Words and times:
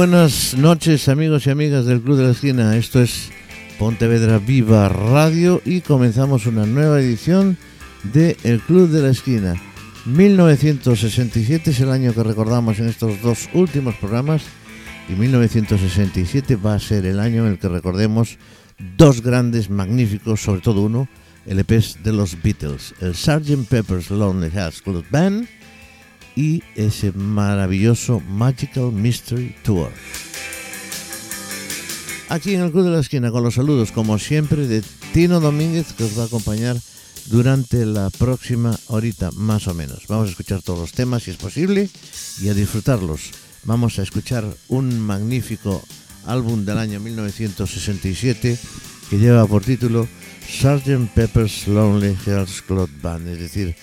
Buenas 0.00 0.56
noches 0.56 1.10
amigos 1.10 1.46
y 1.46 1.50
amigas 1.50 1.84
del 1.84 2.00
Club 2.00 2.16
de 2.16 2.24
la 2.24 2.30
Esquina. 2.30 2.74
Esto 2.74 3.02
es 3.02 3.28
Pontevedra 3.78 4.38
Viva 4.38 4.88
Radio 4.88 5.60
y 5.62 5.82
comenzamos 5.82 6.46
una 6.46 6.64
nueva 6.64 6.98
edición 7.02 7.58
de 8.04 8.34
El 8.42 8.60
Club 8.60 8.88
de 8.88 9.02
la 9.02 9.10
Esquina. 9.10 9.56
1967 10.06 11.72
es 11.72 11.80
el 11.80 11.90
año 11.90 12.14
que 12.14 12.22
recordamos 12.22 12.78
en 12.78 12.88
estos 12.88 13.20
dos 13.20 13.50
últimos 13.52 13.94
programas 13.96 14.40
y 15.06 15.12
1967 15.12 16.56
va 16.56 16.76
a 16.76 16.80
ser 16.80 17.04
el 17.04 17.20
año 17.20 17.44
en 17.44 17.52
el 17.52 17.58
que 17.58 17.68
recordemos 17.68 18.38
dos 18.96 19.20
grandes, 19.20 19.68
magníficos, 19.68 20.40
sobre 20.40 20.62
todo 20.62 20.80
uno, 20.80 21.08
LPs 21.44 21.98
de 22.02 22.14
los 22.14 22.42
Beatles, 22.42 22.94
el 23.02 23.14
Sgt. 23.14 23.68
Pepper's 23.68 24.10
Lonely 24.10 24.48
Hearts 24.48 24.80
Club 24.80 25.04
Band 25.10 25.46
y 26.36 26.62
ese 26.76 27.12
maravilloso 27.12 28.20
Magical 28.20 28.92
Mystery 28.92 29.54
Tour. 29.62 29.90
Aquí 32.28 32.54
en 32.54 32.60
el 32.62 32.70
Club 32.70 32.84
de 32.84 32.90
la 32.90 33.00
Esquina 33.00 33.30
con 33.30 33.42
los 33.42 33.54
saludos 33.54 33.90
como 33.90 34.18
siempre 34.18 34.66
de 34.66 34.84
Tino 35.12 35.40
Domínguez 35.40 35.92
que 35.94 36.04
os 36.04 36.18
va 36.18 36.22
a 36.22 36.26
acompañar 36.26 36.76
durante 37.26 37.84
la 37.84 38.10
próxima 38.10 38.78
horita 38.86 39.30
más 39.32 39.66
o 39.68 39.74
menos. 39.74 40.06
Vamos 40.08 40.28
a 40.28 40.30
escuchar 40.30 40.62
todos 40.62 40.78
los 40.78 40.92
temas 40.92 41.24
si 41.24 41.32
es 41.32 41.36
posible 41.36 41.88
y 42.40 42.48
a 42.48 42.54
disfrutarlos. 42.54 43.30
Vamos 43.64 43.98
a 43.98 44.02
escuchar 44.02 44.44
un 44.68 45.00
magnífico 45.00 45.82
álbum 46.26 46.64
del 46.64 46.78
año 46.78 47.00
1967 47.00 48.58
que 49.10 49.18
lleva 49.18 49.46
por 49.46 49.64
título 49.64 50.08
Sgt. 50.48 51.12
Pepper's 51.14 51.66
Lonely 51.66 52.16
Hearts 52.26 52.62
Club 52.62 52.88
Band, 53.02 53.28
es 53.28 53.38
decir, 53.38 53.74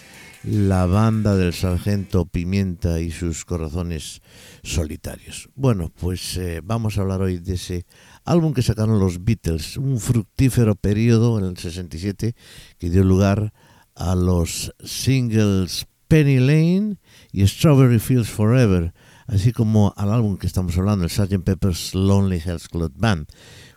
la 0.44 0.86
banda 0.86 1.36
del 1.36 1.54
sargento 1.54 2.26
Pimienta 2.26 3.00
y 3.00 3.12
sus 3.12 3.46
corazones 3.46 4.22
solitarios. 4.64 5.50
Bueno, 5.56 5.92
pues 6.00 6.38
eh, 6.38 6.62
vamos 6.64 6.98
a 6.98 7.02
hablar 7.02 7.22
hoy 7.22 7.40
de 7.40 7.56
ese 7.56 7.86
álbum 8.26 8.54
que 8.54 8.62
sacaron 8.62 9.00
los 9.00 9.24
Beatles, 9.24 9.78
un 9.78 10.00
fructífero 10.00 10.76
periodo 10.76 11.40
en 11.40 11.46
el 11.46 11.58
67 11.58 12.36
que 12.78 12.90
dio 12.90 13.04
lugar 13.04 13.54
a 13.96 14.16
los 14.16 14.74
singles 14.84 15.88
Penny 16.08 16.40
Lane 16.40 16.98
y 17.32 17.46
Strawberry 17.46 18.00
Fields 18.00 18.30
Forever, 18.30 18.94
así 19.28 19.52
como 19.52 19.94
al 19.98 20.12
álbum 20.14 20.38
que 20.38 20.48
estamos 20.48 20.78
hablando, 20.78 21.04
el 21.04 21.12
Sgt. 21.12 21.44
Pepper's 21.44 21.94
Lonely 21.94 22.40
Hearts 22.40 22.70
Club 22.70 22.94
Band. 22.96 23.28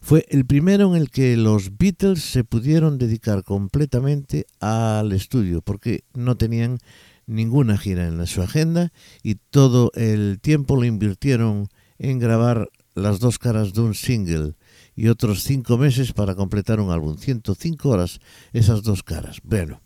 Fue 0.02 0.26
el 0.30 0.46
primero 0.46 0.94
en 0.94 1.00
el 1.00 1.10
que 1.10 1.36
los 1.36 1.76
Beatles 1.76 2.22
se 2.22 2.42
pudieron 2.42 2.98
dedicar 2.98 3.44
completamente 3.44 4.46
al 4.58 5.12
estudio, 5.12 5.62
porque 5.62 6.04
no 6.14 6.36
tenían 6.36 6.78
ninguna 7.26 7.76
gira 7.76 8.06
en 8.06 8.26
su 8.26 8.42
agenda 8.42 8.92
y 9.22 9.36
todo 9.36 9.92
el 9.94 10.40
tiempo 10.40 10.76
lo 10.76 10.84
invirtieron 10.84 11.68
en 11.98 12.18
grabar 12.18 12.68
las 12.94 13.20
dos 13.20 13.38
caras 13.38 13.72
de 13.72 13.82
un 13.82 13.94
single 13.94 14.54
y 14.96 15.08
otros 15.08 15.44
cinco 15.44 15.78
meses 15.78 16.12
para 16.12 16.34
completar 16.34 16.80
un 16.80 16.90
álbum. 16.90 17.16
105 17.16 17.88
horas 17.88 18.20
esas 18.52 18.82
dos 18.82 19.02
caras. 19.02 19.38
Bueno, 19.44 19.80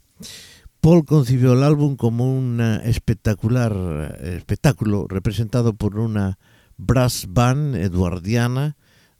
Paul 0.80 1.04
concibió 1.04 1.52
el 1.52 1.62
álbum 1.62 1.96
como 1.96 2.34
un 2.34 2.60
espectacular 2.60 4.18
espectáculo 4.22 5.06
representado 5.08 5.74
por 5.74 5.98
una 5.98 6.38
brass 6.76 7.26
band 7.28 7.76
eduardiana 7.76 8.76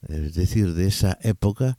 es 0.09 0.35
decir, 0.35 0.75
de 0.75 0.87
esa 0.87 1.19
época, 1.23 1.79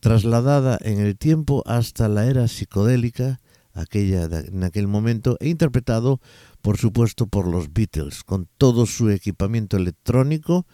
trasladada 0.00 0.78
en 0.82 1.00
el 1.00 1.16
tiempo 1.16 1.62
hasta 1.66 2.08
la 2.08 2.26
era 2.26 2.48
psicodélica, 2.48 3.40
aquella 3.72 4.24
en 4.24 4.64
aquel 4.64 4.88
momento, 4.88 5.36
e 5.40 5.48
interpretado, 5.48 6.20
por 6.62 6.78
supuesto, 6.78 7.26
por 7.26 7.46
los 7.46 7.72
Beatles, 7.72 8.24
con 8.24 8.48
todo 8.58 8.86
su 8.86 9.10
equipamiento 9.10 9.76
electrónico, 9.76 10.66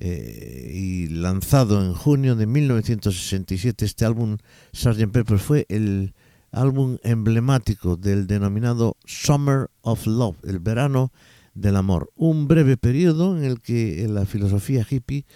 eh, 0.00 0.70
y 0.72 1.08
lanzado 1.08 1.84
en 1.84 1.92
junio 1.92 2.36
de 2.36 2.46
1967 2.46 3.84
este 3.84 4.04
álbum 4.04 4.36
Sgt. 4.72 5.10
Pepper 5.10 5.40
fue 5.40 5.66
el 5.68 6.14
álbum 6.52 6.98
emblemático 7.02 7.96
del 7.96 8.28
denominado 8.28 8.96
Summer 9.04 9.70
of 9.80 10.06
Love, 10.06 10.36
el 10.44 10.60
verano 10.60 11.12
del 11.54 11.74
amor, 11.74 12.12
un 12.14 12.46
breve 12.46 12.76
periodo 12.76 13.36
en 13.36 13.42
el 13.42 13.60
que 13.60 14.06
la 14.08 14.24
filosofía 14.24 14.86
hippie 14.88 15.26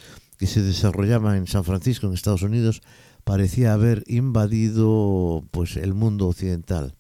que 0.43 0.49
se 0.49 0.61
desarrollaba 0.61 1.37
en 1.37 1.47
San 1.47 1.63
Francisco, 1.63 2.09
en 2.09 2.15
Estados 2.15 2.43
Unidos, 2.43 2.83
parecía 3.23 3.75
haber 3.75 4.03
invadido 4.09 5.45
pues 5.53 5.77
el 5.77 5.95
mundo 5.95 6.27
occidental. 6.27 6.97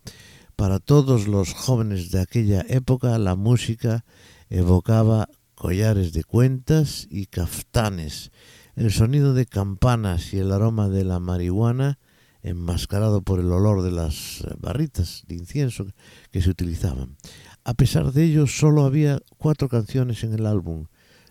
Para 0.54 0.78
todos 0.78 1.26
los 1.26 1.53
jóvenes 1.53 2.12
de 2.12 2.20
aquella 2.20 2.64
época, 2.69 3.19
la 3.19 3.34
música 3.34 4.04
evocaba 4.48 5.28
collares 5.56 6.12
de 6.12 6.22
cuentas 6.22 7.08
y 7.10 7.26
caftanes, 7.26 8.30
el 8.76 8.92
sonido 8.92 9.34
de 9.34 9.44
campanas 9.44 10.32
y 10.32 10.38
el 10.38 10.53
aroma 10.53 10.88
de 10.88 11.03
la 11.03 11.19
marihuana, 11.19 11.98
enmascarado 12.44 13.22
por 13.22 13.41
el 13.41 13.50
olor 13.50 13.82
de 13.82 13.91
las 13.91 14.47
barritas 14.60 15.24
de 15.26 15.34
incienso 15.34 15.88
que 16.30 16.42
se 16.42 16.50
utilizaban. 16.50 17.16
A 17.64 17.74
pesar 17.74 18.12
de 18.12 18.22
ello, 18.22 18.47
solo 18.47 18.84
había 18.84 19.20
cuatro 19.36 19.69
canciones 19.69 20.22
en 20.22 20.32
el 20.32 20.47
álbum. 20.47 20.86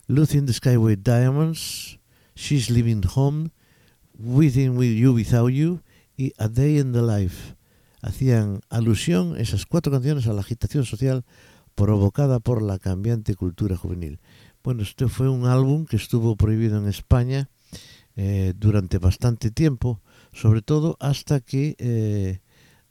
Lucy 0.07 0.39
in 0.39 0.45
the 0.45 0.51
Sky 0.51 0.75
with 0.75 0.99
Diamonds, 1.03 2.00
She's 2.35 2.69
Living 2.69 3.01
Home, 3.15 3.51
Within 4.17 4.77
With 4.77 4.95
You 4.95 5.13
Without 5.13 5.51
You 5.51 5.81
y 6.17 6.33
A 6.37 6.47
Day 6.47 6.79
in 6.79 6.93
the 6.93 7.01
Life. 7.01 7.55
Hacían 8.01 8.61
alusión 8.69 9.37
esas 9.37 9.65
cuatro 9.65 9.91
canciones 9.91 10.27
a 10.27 10.33
la 10.33 10.41
agitación 10.41 10.85
social 10.85 11.23
provocada 11.75 12.39
por 12.39 12.61
la 12.61 12.79
cambiante 12.79 13.35
cultura 13.35 13.77
juvenil. 13.77 14.19
Bueno, 14.63 14.83
este 14.83 15.07
fue 15.07 15.29
un 15.29 15.45
álbum 15.45 15.85
que 15.85 15.95
estuvo 15.95 16.35
prohibido 16.35 16.77
en 16.77 16.87
España 16.87 17.49
eh, 18.15 18.53
durante 18.57 18.97
bastante 18.97 19.51
tiempo, 19.51 20.01
sobre 20.33 20.61
todo 20.61 20.97
hasta 20.99 21.39
que 21.39 21.75
eh, 21.79 22.41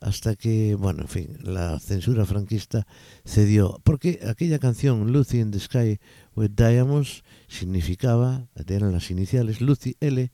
hasta 0.00 0.34
que, 0.34 0.74
bueno, 0.76 1.02
en 1.02 1.08
fin, 1.08 1.38
la 1.42 1.78
censura 1.78 2.24
franquista 2.24 2.86
cedió, 3.24 3.80
porque 3.84 4.20
aquella 4.26 4.58
canción 4.58 5.12
Lucy 5.12 5.40
in 5.40 5.50
the 5.50 5.60
Sky 5.60 6.00
with 6.34 6.52
Diamonds 6.56 7.22
significaba, 7.50 8.48
eran 8.68 8.92
las 8.92 9.10
iniciales 9.10 9.60
Lucy 9.60 9.96
L, 10.00 10.30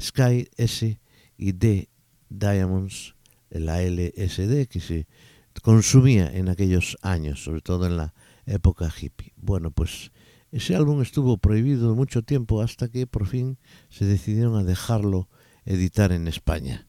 Sky 0.00 0.48
S 0.56 1.00
y 1.36 1.52
D 1.52 1.90
Diamonds, 2.28 3.16
la 3.50 3.82
LSD 3.82 4.68
que 4.68 4.80
se 4.80 5.06
consumía 5.62 6.30
en 6.32 6.48
aquellos 6.48 6.96
años, 7.02 7.42
sobre 7.42 7.60
todo 7.60 7.86
en 7.86 7.96
la 7.96 8.14
época 8.46 8.88
hippie. 8.88 9.34
Bueno, 9.36 9.72
pues 9.72 10.12
ese 10.52 10.76
álbum 10.76 11.02
estuvo 11.02 11.38
prohibido 11.38 11.94
mucho 11.96 12.22
tiempo 12.22 12.62
hasta 12.62 12.88
que 12.88 13.06
por 13.06 13.26
fin 13.26 13.58
se 13.88 14.04
decidieron 14.04 14.56
a 14.56 14.64
dejarlo 14.64 15.28
editar 15.64 16.12
en 16.12 16.28
España. 16.28 16.86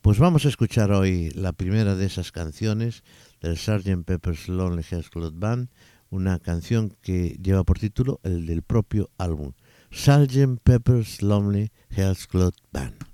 Pues 0.00 0.18
vamos 0.18 0.44
a 0.44 0.48
escuchar 0.48 0.90
hoy 0.90 1.30
la 1.30 1.52
primera 1.52 1.94
de 1.94 2.06
esas 2.06 2.32
canciones 2.32 3.04
del 3.40 3.56
Sgt. 3.56 4.04
Pepper's 4.04 4.48
Lonely 4.48 4.82
Hearts 4.82 5.10
Club 5.10 5.34
Band, 5.36 5.68
una 6.10 6.38
canción 6.38 6.96
que 7.02 7.38
lleva 7.42 7.64
por 7.64 7.78
título 7.78 8.20
el 8.22 8.46
del 8.46 8.62
propio 8.62 9.10
álbum, 9.18 9.52
Sgt. 9.90 10.60
Pepper's 10.62 11.22
Lonely 11.22 11.72
Hearts 11.90 12.26
Club 12.26 12.54
Band. 12.72 13.09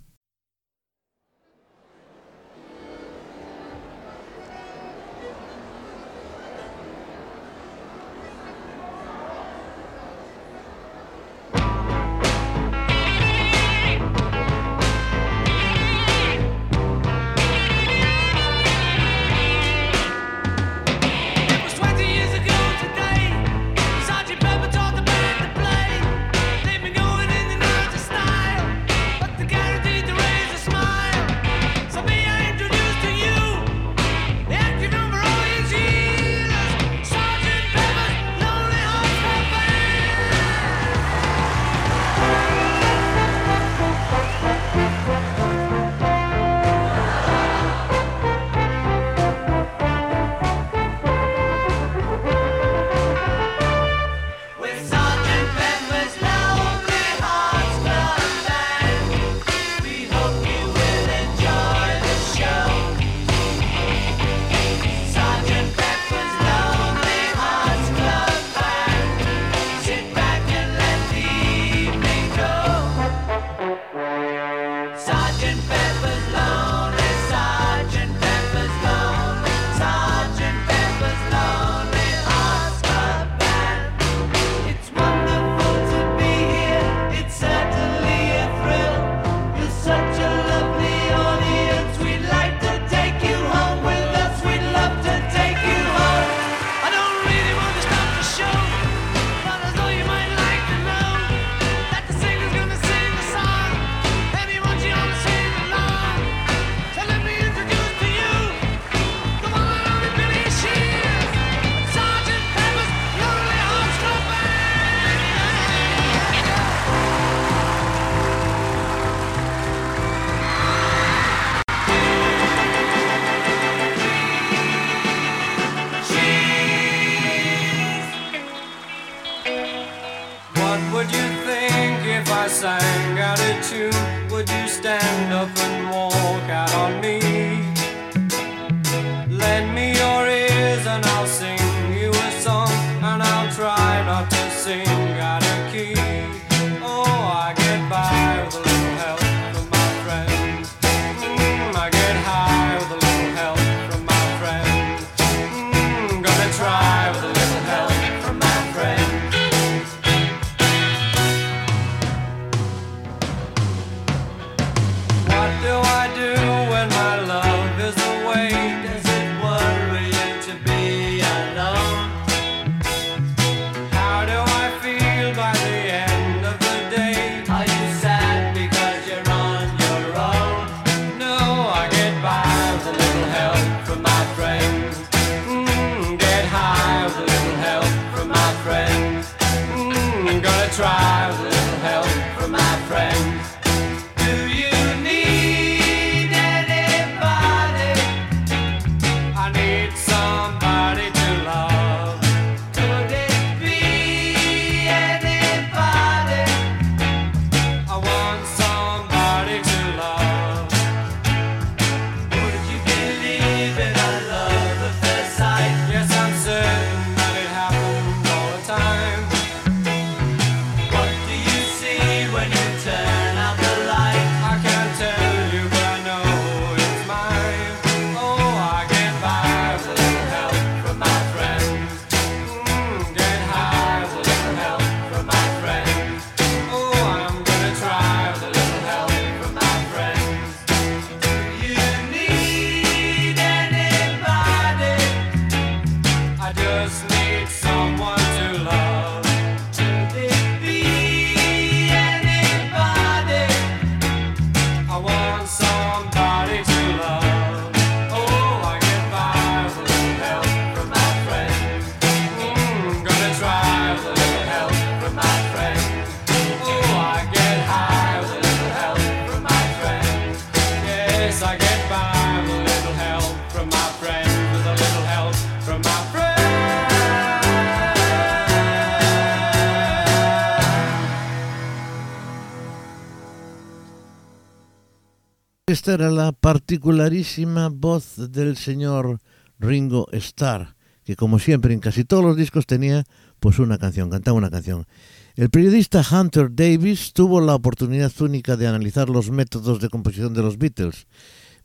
Era 285.88 286.11
la 286.11 286.33
particularísima 286.33 287.69
voz 287.69 288.14
del 288.31 288.57
señor 288.57 289.19
Ringo 289.59 290.09
Starr, 290.12 290.76
que 291.05 291.16
como 291.16 291.38
siempre 291.38 291.73
en 291.75 291.81
casi 291.81 292.05
todos 292.05 292.25
los 292.25 292.37
discos 292.37 292.66
tenía 292.66 293.05
pues 293.40 293.59
una 293.59 293.78
canción, 293.78 294.11
cantaba 294.11 294.37
una 294.37 294.50
canción. 294.50 294.87
El 295.35 295.50
periodista 295.50 296.02
Hunter 296.11 296.49
Davis 296.50 297.12
tuvo 297.12 297.40
la 297.40 297.55
oportunidad 297.55 298.12
única 298.21 298.57
de 298.57 298.66
analizar 298.66 299.09
los 299.09 299.31
métodos 299.31 299.81
de 299.81 299.88
composición 299.88 300.35
de 300.35 300.43
los 300.43 300.59
Beatles 300.59 301.07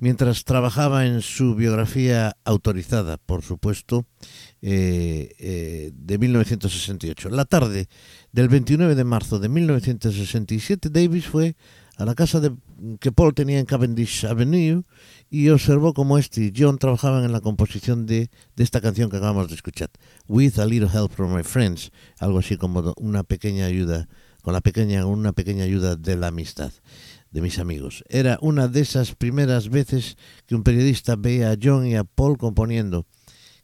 mientras 0.02 0.44
trabajaba 0.44 1.06
en 1.06 1.22
su 1.22 1.56
biografía 1.56 2.36
autorizada, 2.44 3.18
por 3.18 3.44
supuesto, 3.44 4.06
eh, 4.62 5.30
eh, 5.38 5.92
de 5.94 6.18
1968. 6.18 7.30
La 7.30 7.46
tarde 7.46 7.88
del 8.32 8.50
29 8.50 8.96
de 8.96 9.04
marzo 9.04 9.38
de 9.40 9.48
1967, 9.48 10.90
Davis 10.90 11.28
fue 11.28 11.56
a 12.02 12.06
la 12.06 12.16
casa 12.16 12.40
de, 12.40 12.52
que 13.00 13.12
Paul 13.12 13.34
tenía 13.34 13.60
en 13.60 13.66
Cavendish 13.66 14.26
Avenue 14.26 14.84
y 15.30 15.50
observó 15.50 15.94
cómo 15.94 16.18
este 16.18 16.46
y 16.46 16.54
John 16.56 16.80
trabajaban 16.80 17.24
en 17.24 17.32
la 17.32 17.42
composición 17.42 18.08
de, 18.08 18.32
de, 18.56 18.64
esta 18.64 18.82
canción 18.82 19.10
que 19.10 19.18
acabamos 19.18 19.50
de 19.50 19.56
escuchar, 19.56 19.90
With 20.28 20.58
a 20.58 20.66
Little 20.66 20.90
Help 20.92 21.12
from 21.12 21.36
My 21.36 21.44
Friends, 21.44 21.92
algo 22.20 22.40
así 22.40 22.58
como 22.58 22.94
una 22.98 23.24
pequeña 23.24 23.66
ayuda, 23.66 24.08
con 24.42 24.54
la 24.54 24.62
pequeña, 24.62 25.06
una 25.06 25.32
pequeña 25.34 25.64
ayuda 25.64 25.96
de 25.96 26.16
la 26.16 26.28
amistad 26.28 26.72
de 27.30 27.42
mis 27.42 27.60
amigos. 27.60 28.04
Era 28.10 28.40
una 28.42 28.68
de 28.68 28.82
esas 28.82 29.14
primeras 29.14 29.70
veces 29.70 30.18
que 30.48 30.56
un 30.56 30.64
periodista 30.64 31.16
veía 31.16 31.52
a 31.52 31.58
John 31.62 31.86
y 31.86 31.96
a 31.96 32.04
Paul 32.04 32.38
componiendo. 32.38 33.06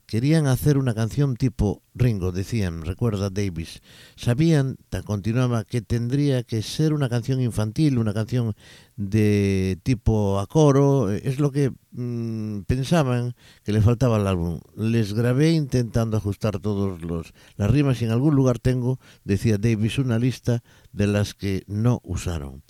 Querían 0.07 0.47
hacer 0.47 0.77
una 0.77 0.93
canción 0.93 1.35
tipo 1.35 1.83
Ringo, 1.93 2.31
decían, 2.31 2.85
recuerda 2.85 3.29
Davis. 3.29 3.81
Sabían, 4.15 4.77
continuaba, 5.03 5.65
que 5.65 5.81
tendría 5.81 6.43
que 6.43 6.61
ser 6.61 6.93
una 6.93 7.09
canción 7.09 7.41
infantil, 7.41 7.97
una 7.97 8.13
canción 8.13 8.55
de 8.95 9.77
tipo 9.83 10.39
a 10.39 10.47
coro. 10.47 11.11
Es 11.11 11.39
lo 11.39 11.51
que 11.51 11.73
mmm, 11.91 12.61
pensaban 12.61 13.35
que 13.65 13.73
le 13.73 13.81
faltaba 13.81 14.15
al 14.15 14.27
álbum. 14.27 14.61
Les 14.77 15.13
grabé 15.13 15.51
intentando 15.51 16.15
ajustar 16.15 16.59
todos 16.59 17.01
los 17.01 17.33
las 17.57 17.69
rimas 17.69 18.01
y 18.01 18.05
en 18.05 18.11
algún 18.11 18.33
lugar 18.33 18.59
tengo, 18.59 19.01
decía 19.25 19.57
Davis, 19.57 19.97
una 19.97 20.19
lista 20.19 20.63
de 20.93 21.07
las 21.07 21.33
que 21.33 21.65
no 21.67 21.99
usaron. 22.05 22.63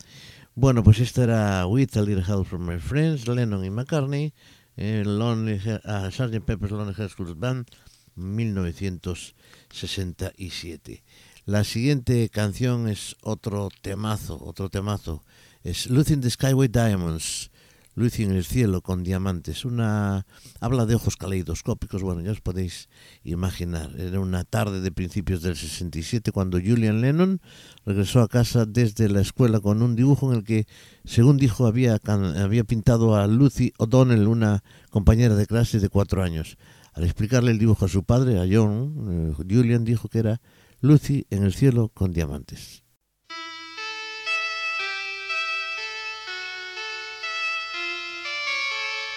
Bueno, 0.55 0.83
pues 0.83 0.99
esta 0.99 1.23
era 1.23 1.67
With 1.67 1.95
a 1.97 2.01
Little 2.01 2.23
Help 2.27 2.47
from 2.47 2.67
My 2.67 2.79
Friends, 2.79 3.27
Lennon 3.27 3.63
y 3.63 3.69
McCartney, 3.69 4.33
eh, 4.77 5.03
Lonely, 5.05 5.55
uh, 5.55 6.09
Sgt. 6.09 6.45
Pepper's 6.45 6.71
Lonely 6.71 6.93
Hearts 6.93 7.15
Club 7.15 7.37
Band, 7.37 7.67
1967. 8.15 11.03
La 11.45 11.63
siguiente 11.63 12.29
canción 12.29 12.87
es 12.87 13.15
otro 13.21 13.69
temazo, 13.81 14.43
otro 14.43 14.69
temazo. 14.69 15.23
Es 15.63 15.89
Losing 15.89 16.21
the 16.21 16.29
Sky 16.29 16.53
with 16.53 16.69
Diamonds, 16.71 17.49
Luz 17.97 18.19
en 18.19 18.29
el 18.29 18.43
cielo 18.43 18.81
con 18.83 19.03
diamantes. 19.03 19.65
Una 19.65 20.27
habla 20.59 20.85
de 20.85 20.93
ojos 20.93 21.17
caleidoscópicos. 21.17 22.03
Bueno, 22.03 22.21
ya 22.21 22.31
os 22.31 22.41
podéis 22.41 22.89
imaginar. 23.23 23.89
Era 23.97 24.19
una 24.19 24.43
tarde 24.43 24.81
de 24.81 24.91
principios 24.91 25.41
del 25.41 25.55
67 25.55 26.31
cuando 26.31 26.59
Julian 26.59 27.01
Lennon 27.01 27.41
regresó 27.87 28.21
a 28.21 28.27
casa 28.27 28.67
desde 28.67 29.09
la 29.09 29.21
escuela 29.21 29.61
con 29.61 29.81
un 29.81 29.95
dibujo 29.95 30.31
en 30.31 30.37
el 30.37 30.43
que, 30.43 30.67
según 31.05 31.37
dijo, 31.37 31.65
había, 31.65 31.99
había 32.05 32.63
pintado 32.65 33.15
a 33.15 33.25
Lucy 33.25 33.73
O'Donnell, 33.79 34.27
una 34.27 34.63
compañera 34.91 35.33
de 35.33 35.47
clase 35.47 35.79
de 35.79 35.89
cuatro 35.89 36.21
años. 36.21 36.59
Al 36.93 37.03
explicarle 37.03 37.49
el 37.49 37.57
dibujo 37.57 37.85
a 37.85 37.89
su 37.89 38.03
padre, 38.03 38.39
a 38.39 38.45
John, 38.47 39.33
eh, 39.39 39.43
Julian 39.49 39.85
dijo 39.85 40.07
que 40.07 40.19
era 40.19 40.39
Lucy 40.81 41.25
en 41.31 41.41
el 41.41 41.53
cielo 41.55 41.89
con 41.89 42.13
diamantes. 42.13 42.83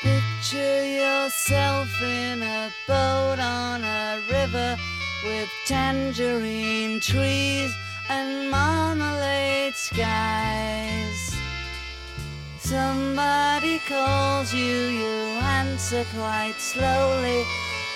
Picture 0.03 0.85
yourself 0.87 1.89
in 2.01 2.43
a 2.43 2.71
boat 2.87 3.39
on 3.39 3.85
a 3.85 4.19
river 4.31 4.77
with 5.25 5.51
tangerine 5.67 7.01
trees 7.01 7.71
and 8.09 8.51
marmalade 8.51 9.75
skies. 9.75 11.37
Somebody 12.59 13.79
calls 13.81 14.55
you, 14.55 14.65
you 14.65 15.39
answer 15.61 16.07
quite 16.17 16.57
slowly. 16.57 17.45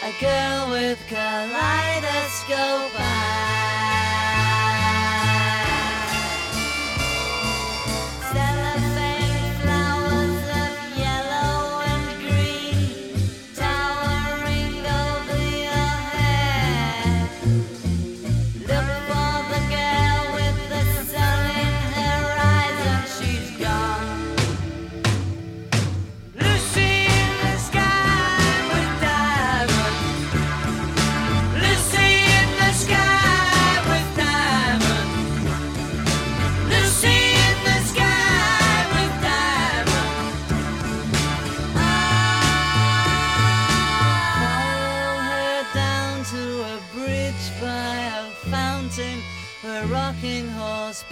A 0.02 0.12
girl 0.20 0.70
with 0.73 0.99
kaleidoscope 1.08 2.92
eyes. 3.00 4.53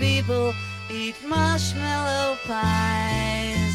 People 0.03 0.53
eat 0.91 1.15
marshmallow 1.25 2.37
pies. 2.45 3.73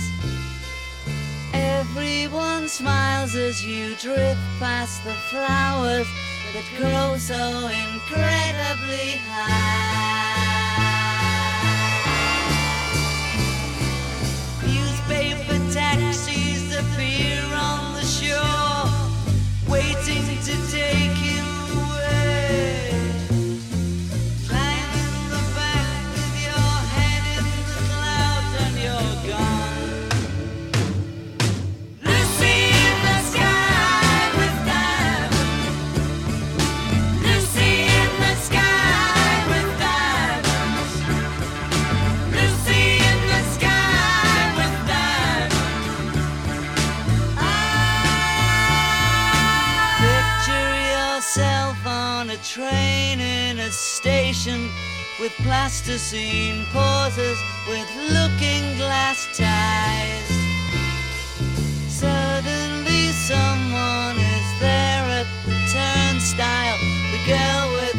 Everyone 1.54 2.68
smiles 2.68 3.34
as 3.34 3.66
you 3.66 3.96
drift 3.96 4.42
past 4.60 5.06
the 5.06 5.14
flowers 5.32 6.08
that 6.54 6.68
grow 6.78 7.16
so 7.18 7.42
incredibly 7.86 9.12
high. 9.32 10.17
With 55.20 55.34
plasticine 55.44 56.66
pauses 56.72 57.38
with 57.68 57.90
looking 58.12 58.78
glass 58.78 59.28
ties. 59.36 60.30
Suddenly 61.90 63.12
someone 63.28 64.16
is 64.16 64.60
there 64.62 65.04
at 65.20 65.28
the 65.46 65.58
turnstile, 65.74 66.78
the 67.12 67.22
girl 67.28 67.72
with 67.74 67.97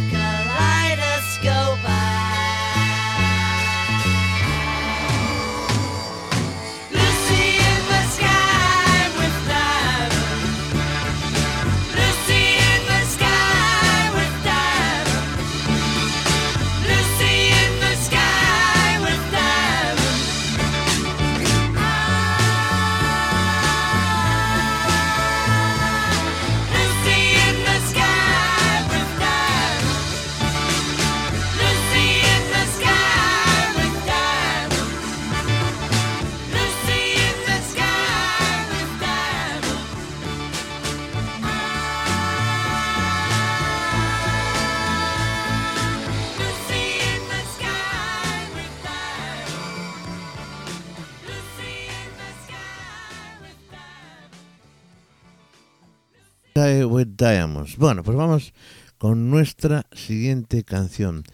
Bueno, 57.78 58.04
pues 58.04 58.16
vamos 58.16 58.54
con 58.96 59.28
nuestra 59.28 59.86
siguiente 59.90 60.62
canción. 60.62 61.24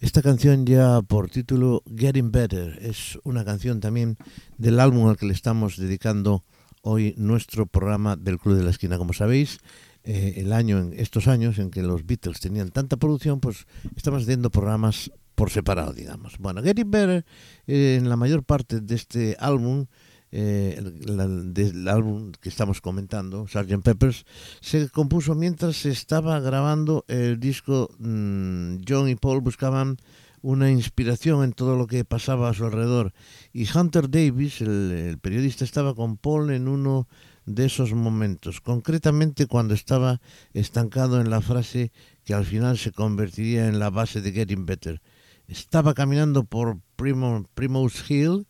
Esta 0.00 0.20
canción 0.20 0.66
ya 0.66 1.00
por 1.00 1.30
título 1.30 1.84
Getting 1.96 2.32
Better 2.32 2.76
es 2.82 3.20
una 3.22 3.44
canción 3.44 3.78
también 3.78 4.16
del 4.56 4.80
álbum 4.80 5.06
al 5.06 5.16
que 5.16 5.26
le 5.26 5.32
estamos 5.32 5.76
dedicando 5.76 6.42
hoy 6.82 7.14
nuestro 7.18 7.66
programa 7.66 8.16
del 8.16 8.40
Club 8.40 8.56
de 8.56 8.64
la 8.64 8.70
Esquina. 8.70 8.98
Como 8.98 9.12
sabéis, 9.12 9.60
eh, 10.02 10.34
el 10.38 10.52
año, 10.52 10.80
en 10.80 10.92
estos 10.94 11.28
años 11.28 11.60
en 11.60 11.70
que 11.70 11.84
los 11.84 12.04
Beatles 12.04 12.40
tenían 12.40 12.70
tanta 12.70 12.96
producción, 12.96 13.38
pues 13.38 13.68
estamos 13.94 14.24
haciendo 14.24 14.50
programas 14.50 15.12
por 15.36 15.50
separado, 15.50 15.92
digamos. 15.92 16.36
Bueno, 16.38 16.64
Getting 16.64 16.90
Better, 16.90 17.24
eh, 17.68 17.96
en 17.96 18.08
la 18.08 18.16
mayor 18.16 18.42
parte 18.42 18.80
de 18.80 18.94
este 18.96 19.36
álbum, 19.38 19.86
eh, 20.32 20.76
el- 20.78 21.54
del 21.54 21.88
álbum 21.88 22.32
que 22.40 22.48
estamos 22.48 22.80
comentando, 22.80 23.46
Sgt. 23.48 23.82
Peppers, 23.82 24.24
se 24.60 24.88
compuso 24.90 25.34
mientras 25.34 25.76
se 25.76 25.90
estaba 25.90 26.38
grabando 26.40 27.04
el 27.08 27.38
disco. 27.40 27.88
mm, 27.98 28.78
John 28.88 29.08
y 29.08 29.14
Paul 29.16 29.40
buscaban 29.40 29.96
una 30.42 30.70
inspiración 30.70 31.42
en 31.42 31.52
todo 31.52 31.76
lo 31.76 31.86
que 31.86 32.04
pasaba 32.04 32.48
a 32.48 32.54
su 32.54 32.64
alrededor. 32.64 33.12
Y 33.52 33.66
Hunter 33.76 34.08
Davis, 34.10 34.60
el, 34.60 35.18
periodista, 35.20 35.64
estaba 35.64 35.94
con 35.94 36.16
Paul 36.16 36.50
en 36.52 36.68
uno 36.68 37.08
de 37.44 37.64
esos 37.64 37.92
momentos, 37.94 38.60
concretamente 38.60 39.46
cuando 39.46 39.72
estaba 39.74 40.20
estancado 40.52 41.20
en 41.20 41.30
la 41.30 41.40
frase 41.40 41.92
que 42.24 42.34
al 42.34 42.44
final 42.44 42.76
se 42.76 42.92
convertiría 42.92 43.68
en 43.68 43.78
la 43.78 43.88
base 43.90 44.20
de 44.20 44.32
Getting 44.32 44.66
Better. 44.66 45.00
Estaba 45.48 45.94
caminando 45.94 46.44
por 46.44 46.78
Primo, 46.96 47.46
Primrose 47.54 48.02
Hill 48.12 48.46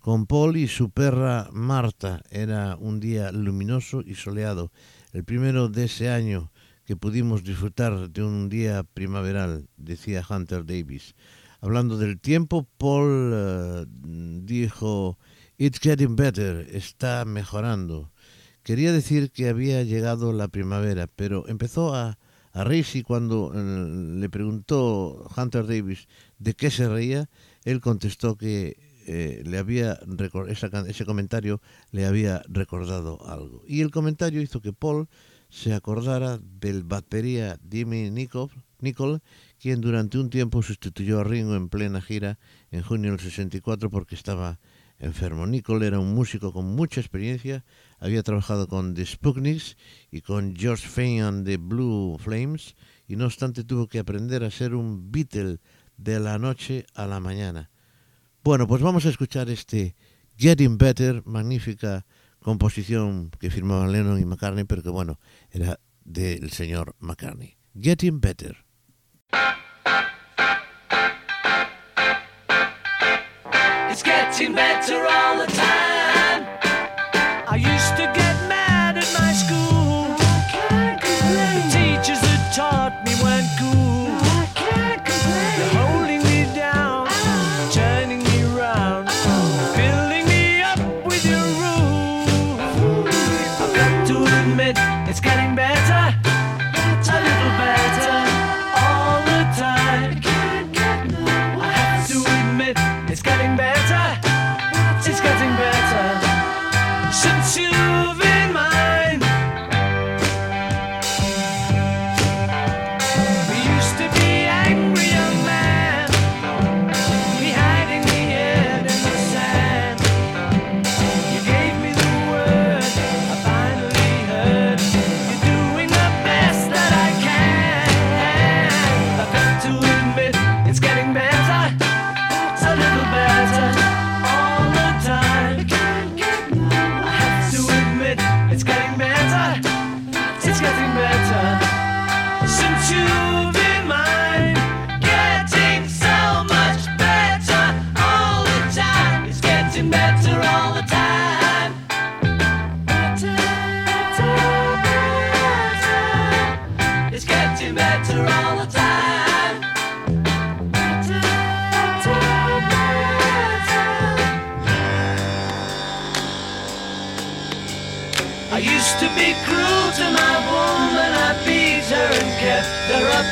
con 0.00 0.26
Paul 0.26 0.56
y 0.56 0.66
su 0.66 0.90
perra 0.90 1.48
Marta. 1.52 2.22
Era 2.30 2.76
un 2.76 3.00
día 3.00 3.30
luminoso 3.32 4.02
y 4.04 4.14
soleado, 4.14 4.72
el 5.12 5.24
primero 5.24 5.68
de 5.68 5.84
ese 5.84 6.10
año 6.10 6.50
que 6.84 6.96
pudimos 6.96 7.44
disfrutar 7.44 8.10
de 8.10 8.24
un 8.24 8.48
día 8.48 8.82
primaveral, 8.82 9.68
decía 9.76 10.24
Hunter 10.28 10.64
Davis. 10.64 11.14
Hablando 11.60 11.98
del 11.98 12.18
tiempo, 12.18 12.66
Paul 12.78 13.32
eh, 13.34 13.84
dijo, 14.42 15.18
It's 15.58 15.78
getting 15.78 16.16
better, 16.16 16.66
está 16.72 17.24
mejorando. 17.26 18.10
Quería 18.62 18.92
decir 18.92 19.30
que 19.30 19.48
había 19.48 19.82
llegado 19.82 20.32
la 20.32 20.48
primavera, 20.48 21.06
pero 21.06 21.46
empezó 21.46 21.94
a, 21.94 22.18
a 22.52 22.64
reírse 22.64 23.02
cuando 23.04 23.52
eh, 23.54 24.18
le 24.18 24.28
preguntó 24.30 25.28
Hunter 25.36 25.66
Davis 25.66 26.08
de 26.38 26.54
qué 26.54 26.70
se 26.70 26.88
reía, 26.88 27.28
él 27.64 27.80
contestó 27.80 28.36
que 28.36 28.89
eh, 29.06 29.42
le 29.44 29.58
había 29.58 29.98
ese 30.48 31.04
comentario 31.04 31.60
le 31.90 32.06
había 32.06 32.42
recordado 32.48 33.26
algo. 33.26 33.62
Y 33.66 33.80
el 33.80 33.90
comentario 33.90 34.40
hizo 34.40 34.60
que 34.60 34.72
Paul 34.72 35.08
se 35.48 35.74
acordara 35.74 36.38
del 36.38 36.84
batería 36.84 37.58
Jimmy 37.70 38.10
Nicol, 38.10 39.22
quien 39.58 39.80
durante 39.80 40.18
un 40.18 40.30
tiempo 40.30 40.62
sustituyó 40.62 41.20
a 41.20 41.24
Ringo 41.24 41.54
en 41.54 41.68
plena 41.68 42.00
gira 42.00 42.38
en 42.70 42.82
junio 42.82 43.10
del 43.10 43.20
64 43.20 43.90
porque 43.90 44.14
estaba 44.14 44.58
enfermo. 45.00 45.46
Nicol 45.46 45.82
era 45.82 45.98
un 45.98 46.14
músico 46.14 46.52
con 46.52 46.66
mucha 46.66 47.00
experiencia, 47.00 47.64
había 47.98 48.22
trabajado 48.22 48.68
con 48.68 48.94
The 48.94 49.04
Sputniks 49.06 49.76
y 50.10 50.20
con 50.20 50.54
George 50.54 50.86
Fane 50.86 51.22
and 51.22 51.46
the 51.46 51.56
Blue 51.56 52.16
Flames 52.18 52.76
y 53.08 53.16
no 53.16 53.26
obstante 53.26 53.64
tuvo 53.64 53.88
que 53.88 53.98
aprender 53.98 54.44
a 54.44 54.50
ser 54.50 54.74
un 54.74 55.10
Beatle 55.10 55.58
de 55.96 56.20
la 56.20 56.38
noche 56.38 56.86
a 56.94 57.06
la 57.06 57.18
mañana. 57.18 57.69
Bueno, 58.42 58.66
pues 58.66 58.80
vamos 58.80 59.04
a 59.04 59.10
escuchar 59.10 59.50
este 59.50 59.94
Getting 60.38 60.78
Better, 60.78 61.22
magnífica 61.26 62.06
composición 62.40 63.30
que 63.38 63.50
firmaban 63.50 63.92
Lennon 63.92 64.18
y 64.18 64.24
McCartney, 64.24 64.64
pero 64.64 64.82
que 64.82 64.88
bueno, 64.88 65.20
era 65.50 65.78
del 66.04 66.50
señor 66.50 66.96
McCartney. 67.00 67.58
Getting 67.78 68.20
Better. 68.20 68.64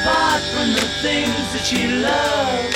Apart 0.09 0.43
from 0.53 0.69
the 0.73 0.89
things 1.05 1.45
that 1.53 1.65
she 1.65 1.83
loved. 1.87 2.75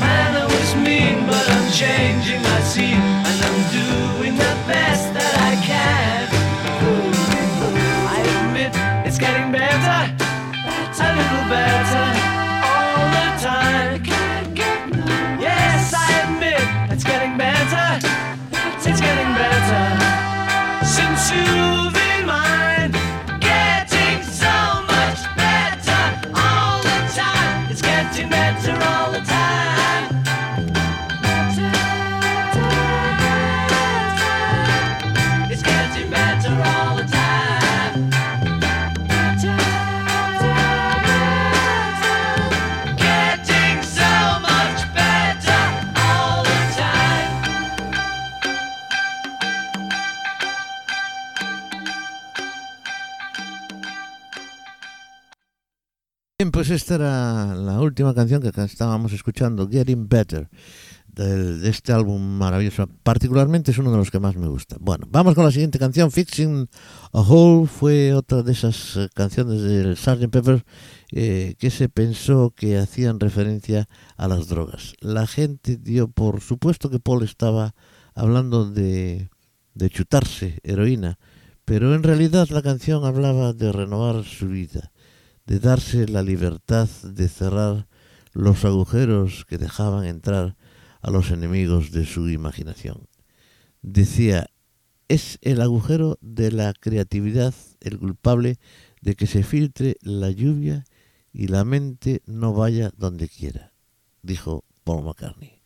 Man, 0.00 0.30
I 0.42 0.44
was 0.44 0.70
mean, 0.86 1.26
but 1.26 1.44
I'm 1.56 1.68
changing, 1.72 2.40
I 2.56 2.60
see, 2.72 2.94
and 3.28 3.38
I'm 3.48 3.60
doing 3.80 4.34
the 4.36 4.54
best 4.70 5.12
that 5.16 5.34
I 5.50 5.54
can. 5.70 6.24
I 8.14 8.18
admit 8.36 8.72
it's 9.06 9.18
getting 9.18 9.52
better, 9.52 10.00
a 11.06 11.10
little 11.20 11.46
better 11.56 12.06
all 12.72 13.04
the 13.16 13.28
time. 13.48 14.00
Yes, 15.46 15.92
I 15.92 16.08
admit 16.24 16.64
it's 16.92 17.04
getting 17.04 17.36
better. 17.36 17.88
It's 18.88 19.00
getting 19.00 19.32
better 19.34 19.84
since 20.84 21.32
you've 21.32 21.65
pues 56.66 56.82
esta 56.82 56.96
era 56.96 57.54
la 57.54 57.80
última 57.80 58.12
canción 58.12 58.42
que 58.42 58.50
estábamos 58.62 59.12
escuchando, 59.12 59.68
Getting 59.68 60.08
Better, 60.08 60.48
de 61.06 61.68
este 61.68 61.92
álbum 61.92 62.20
maravilloso. 62.20 62.88
Particularmente 63.04 63.70
es 63.70 63.78
uno 63.78 63.92
de 63.92 63.98
los 63.98 64.10
que 64.10 64.18
más 64.18 64.34
me 64.34 64.48
gusta. 64.48 64.76
Bueno, 64.80 65.06
vamos 65.08 65.36
con 65.36 65.44
la 65.44 65.52
siguiente 65.52 65.78
canción. 65.78 66.10
Fixing 66.10 66.68
a 67.12 67.20
Hole 67.20 67.68
fue 67.68 68.14
otra 68.14 68.42
de 68.42 68.50
esas 68.50 68.96
eh, 68.96 69.08
canciones 69.14 69.62
del 69.62 69.96
Sgt. 69.96 70.28
Pepper 70.28 70.64
eh, 71.12 71.54
que 71.56 71.70
se 71.70 71.88
pensó 71.88 72.52
que 72.56 72.78
hacían 72.78 73.20
referencia 73.20 73.86
a 74.16 74.26
las 74.26 74.48
drogas. 74.48 74.94
La 74.98 75.28
gente 75.28 75.76
dio 75.76 76.08
por 76.08 76.40
supuesto 76.40 76.90
que 76.90 76.98
Paul 76.98 77.22
estaba 77.22 77.76
hablando 78.12 78.68
de, 78.68 79.30
de 79.74 79.90
chutarse 79.90 80.58
heroína, 80.64 81.20
pero 81.64 81.94
en 81.94 82.02
realidad 82.02 82.48
la 82.50 82.62
canción 82.62 83.04
hablaba 83.04 83.52
de 83.52 83.70
renovar 83.70 84.24
su 84.24 84.48
vida, 84.48 84.90
de 85.46 85.60
darse 85.60 86.08
la 86.08 86.22
libertad 86.22 86.88
de 87.02 87.28
cerrar 87.28 87.86
los 88.32 88.64
agujeros 88.64 89.44
que 89.46 89.58
dejaban 89.58 90.04
entrar 90.04 90.56
a 91.00 91.10
los 91.10 91.30
enemigos 91.30 91.92
de 91.92 92.04
su 92.04 92.28
imaginación. 92.28 93.06
Decía, 93.82 94.50
es 95.08 95.38
el 95.42 95.60
agujero 95.60 96.18
de 96.20 96.50
la 96.50 96.72
creatividad 96.72 97.54
el 97.80 97.98
culpable 97.98 98.58
de 99.00 99.14
que 99.14 99.26
se 99.26 99.42
filtre 99.42 99.96
la 100.02 100.30
lluvia 100.30 100.84
y 101.32 101.46
la 101.46 101.64
mente 101.64 102.22
no 102.26 102.52
vaya 102.52 102.90
donde 102.96 103.28
quiera, 103.28 103.72
dijo 104.22 104.64
Paul 104.84 105.04
McCartney. 105.04 105.62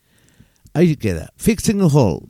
Ahí 0.74 0.96
queda, 0.96 1.32
Fixing 1.36 1.80
a 1.80 1.86
Hole. 1.86 2.26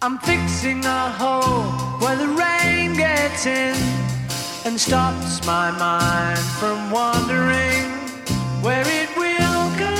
I'm 0.00 0.16
fixing 0.18 0.84
a 0.84 1.10
hole 1.10 1.64
where 1.98 2.14
the 2.14 2.28
rain 2.28 2.94
gets 2.94 3.46
in 3.46 3.74
and 4.64 4.80
stops 4.80 5.44
my 5.44 5.72
mind 5.72 6.38
from 6.38 6.92
wandering 6.92 7.84
where 8.62 8.86
it 8.86 9.08
will 9.16 9.76
go. 9.76 9.96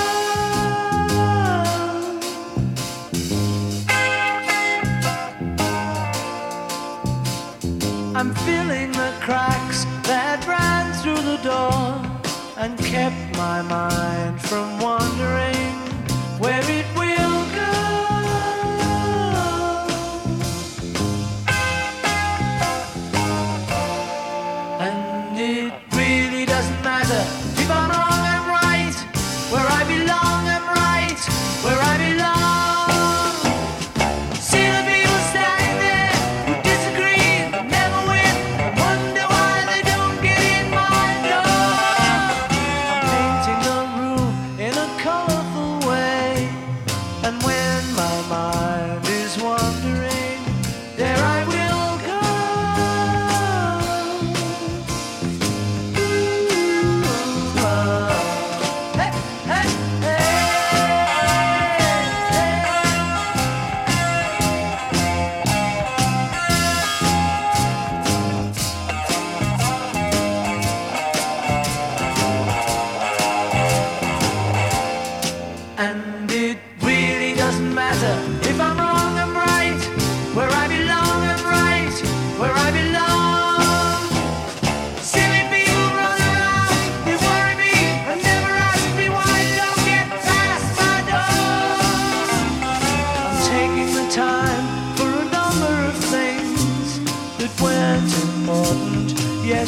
I'm 8.15 8.33
filling 8.47 8.93
the 8.93 9.13
cracks 9.21 9.85
that 10.05 10.47
ran 10.47 10.93
through 11.03 11.23
the 11.23 11.39
door 11.43 12.01
and 12.57 12.79
kept 12.79 13.37
my 13.37 13.63
mind 13.63 14.41
from 14.43 14.79
wandering 14.79 15.58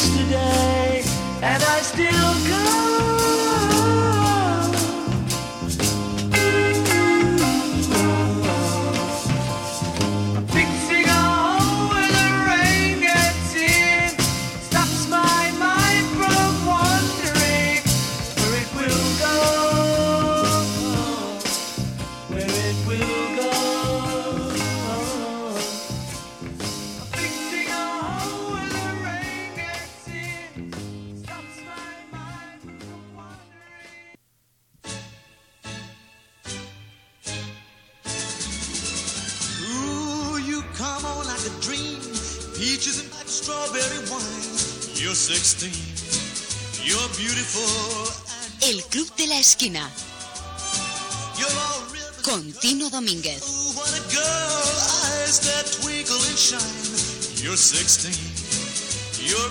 yesterday, 0.01 1.03
and 1.43 1.63
I 1.63 1.80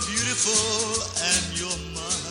beautiful 0.07 0.63
and 1.29 1.45
you're 1.59 1.81
mine. 1.93 2.29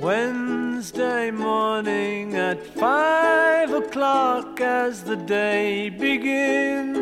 Wednesday 0.00 1.30
morning 1.30 2.34
at 2.34 2.66
five 2.66 3.72
o'clock 3.72 4.60
as 4.60 5.04
the 5.04 5.16
day 5.16 5.88
begins. 5.88 6.97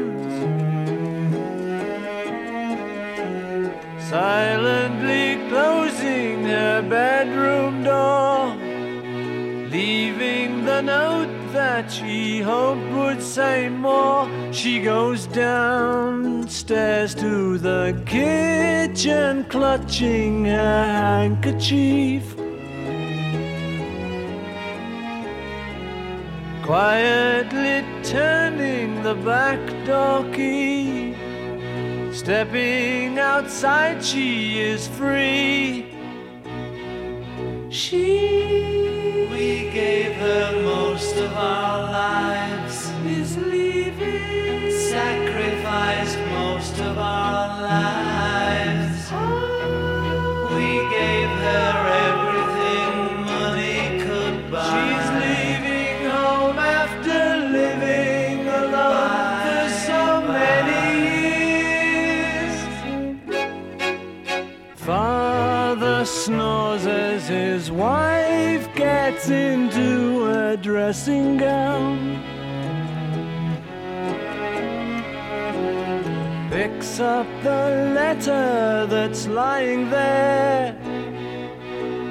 Silently 4.16 5.46
closing 5.50 6.44
her 6.44 6.80
bedroom 6.80 7.84
door, 7.84 8.56
leaving 9.70 10.64
the 10.64 10.80
note 10.80 11.28
that 11.52 11.92
she 11.92 12.40
hoped 12.40 12.90
would 12.94 13.20
say 13.20 13.68
more. 13.68 14.26
She 14.52 14.80
goes 14.80 15.26
downstairs 15.26 17.14
to 17.16 17.58
the 17.58 18.02
kitchen, 18.06 19.44
clutching 19.50 20.46
her 20.46 20.84
handkerchief. 21.02 22.24
Quietly 26.64 27.84
turning 28.02 29.02
the 29.02 29.14
back 29.16 29.60
door 29.84 30.24
key. 30.32 31.05
Stepping 32.26 33.20
outside, 33.20 34.04
she 34.04 34.58
is 34.58 34.88
free. 34.88 35.94
She, 37.70 38.45
dressing 70.86 71.36
gown. 71.36 72.22
Picks 76.48 77.00
up 77.00 77.26
the 77.42 77.92
letter 77.92 78.86
that's 78.86 79.26
lying 79.26 79.90
there. 79.90 80.78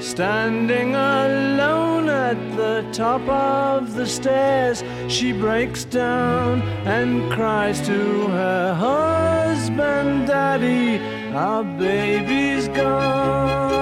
Standing 0.01 0.93
alone 0.93 2.09
at 2.09 2.38
the 2.57 2.85
top 2.91 3.21
of 3.29 3.95
the 3.95 4.05
stairs, 4.05 4.83
she 5.07 5.31
breaks 5.31 5.85
down 5.85 6.61
and 6.85 7.31
cries 7.31 7.79
to 7.88 8.27
her 8.27 8.73
husband, 8.73 10.27
Daddy, 10.27 10.99
our 11.33 11.63
baby's 11.63 12.67
gone. 12.67 13.74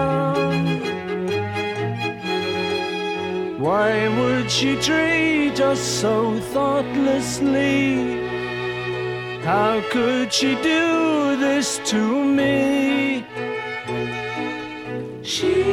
Why 3.63 4.10
would 4.19 4.52
she 4.52 4.76
treat 4.76 5.58
us 5.62 5.80
so 5.80 6.38
thoughtlessly? 6.52 8.19
How 9.41 9.82
could 9.89 10.34
she 10.34 10.56
do 10.56 11.38
this 11.38 11.80
to 11.91 12.26
me? 12.26 13.26
She 15.21 15.63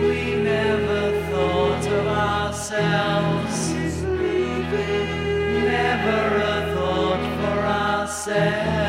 we 0.00 0.36
never 0.36 1.02
thought 1.30 1.86
of 1.98 2.06
ourselves 2.06 3.72
Never 5.74 6.22
a 6.40 6.74
thought 6.74 7.24
for 7.42 7.60
ourselves 7.66 8.87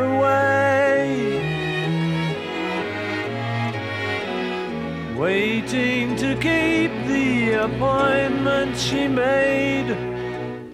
away. 0.00 1.40
Waiting 5.16 6.16
to 6.16 6.34
keep 6.36 6.92
the 7.06 7.52
appointment 7.66 8.76
she 8.76 9.06
made. 9.06 9.96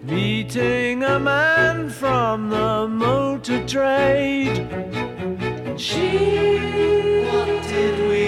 Meeting 0.04 1.02
a 1.02 1.18
man 1.18 1.90
from 1.90 2.50
the 2.50 2.86
motor 2.88 3.66
trade. 3.66 4.56
She, 5.76 7.22
what 7.26 7.48
did 7.68 8.08
we 8.08 8.25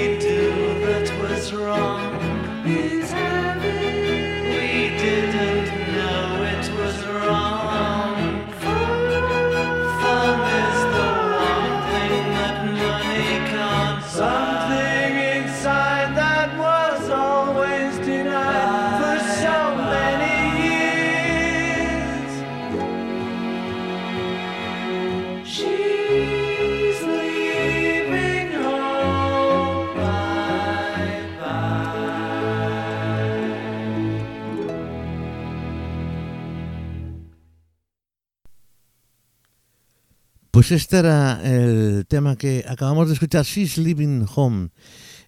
Pues 40.59 40.73
este 40.73 40.97
era 40.97 41.41
el 41.45 42.05
tema 42.09 42.35
que 42.35 42.65
acabamos 42.67 43.07
de 43.07 43.15
escuchar, 43.15 43.45
She's 43.45 43.79
Living 43.79 44.27
Home. 44.35 44.71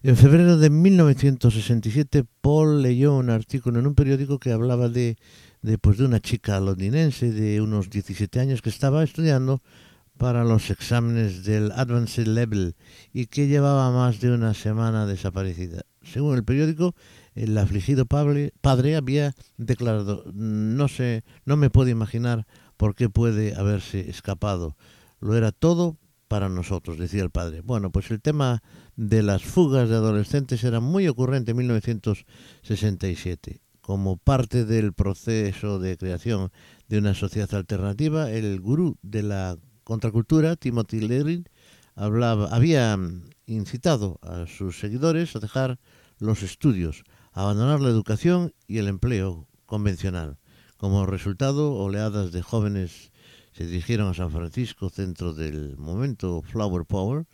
En 0.03 0.17
febrero 0.17 0.57
de 0.57 0.69
1967, 0.69 2.25
Paul 2.41 2.81
leyó 2.81 3.15
un 3.15 3.29
artículo 3.29 3.79
en 3.79 3.87
un 3.87 3.95
periódico 3.95 4.39
que 4.39 4.51
hablaba 4.51 4.89
de, 4.89 5.15
pues, 5.79 5.97
de 5.97 6.03
una 6.03 6.19
chica 6.19 6.59
londinense 6.59 7.31
de 7.31 7.61
unos 7.61 7.89
17 7.89 8.41
años 8.41 8.61
que 8.61 8.67
estaba 8.67 9.05
estudiando 9.05 9.61
para 10.17 10.43
los 10.43 10.69
exámenes 10.69 11.45
del 11.45 11.71
Advanced 11.71 12.27
Level 12.27 12.75
y 13.13 13.27
que 13.27 13.47
llevaba 13.47 13.89
más 13.89 14.19
de 14.19 14.33
una 14.33 14.53
semana 14.53 15.05
desaparecida. 15.05 15.83
Según 16.03 16.35
el 16.35 16.43
periódico, 16.43 16.93
el 17.35 17.57
afligido 17.57 18.05
padre, 18.05 18.51
padre 18.59 18.97
había 18.97 19.33
declarado, 19.55 20.25
no 20.33 20.89
sé, 20.89 21.23
no 21.45 21.55
me 21.55 21.69
puedo 21.69 21.89
imaginar 21.89 22.45
por 22.75 22.95
qué 22.95 23.07
puede 23.07 23.55
haberse 23.55 24.09
escapado. 24.09 24.75
Lo 25.21 25.37
era 25.37 25.51
todo 25.51 25.97
para 26.27 26.49
nosotros, 26.49 26.97
decía 26.97 27.23
el 27.23 27.29
padre. 27.29 27.61
Bueno, 27.61 27.91
pues 27.91 28.09
el 28.11 28.21
tema 28.21 28.61
de 28.95 29.23
las 29.23 29.43
fugas 29.43 29.89
de 29.89 29.95
adolescentes 29.95 30.63
era 30.63 30.79
muy 30.79 31.07
ocurrente 31.07 31.51
en 31.51 31.57
1967. 31.57 33.61
Como 33.81 34.17
parte 34.17 34.65
del 34.65 34.93
proceso 34.93 35.79
de 35.79 35.97
creación 35.97 36.51
de 36.87 36.99
una 36.99 37.13
sociedad 37.13 37.53
alternativa, 37.53 38.31
el 38.31 38.59
gurú 38.59 38.97
de 39.01 39.23
la 39.23 39.57
contracultura, 39.83 40.55
Timothy 40.55 41.01
Leary, 41.01 41.43
había 41.95 42.97
incitado 43.45 44.19
a 44.21 44.45
sus 44.47 44.79
seguidores 44.79 45.35
a 45.35 45.39
dejar 45.39 45.79
los 46.17 46.43
estudios, 46.43 47.03
a 47.33 47.41
abandonar 47.41 47.81
la 47.81 47.89
educación 47.89 48.53
y 48.67 48.77
el 48.77 48.87
empleo 48.87 49.47
convencional. 49.65 50.37
Como 50.77 51.05
resultado, 51.05 51.73
oleadas 51.73 52.31
de 52.31 52.41
jóvenes 52.41 53.10
se 53.51 53.65
dirigieron 53.65 54.09
a 54.09 54.13
San 54.13 54.31
Francisco, 54.31 54.89
centro 54.89 55.33
del 55.33 55.77
momento 55.77 56.41
Flower 56.41 56.85
Power, 56.85 57.25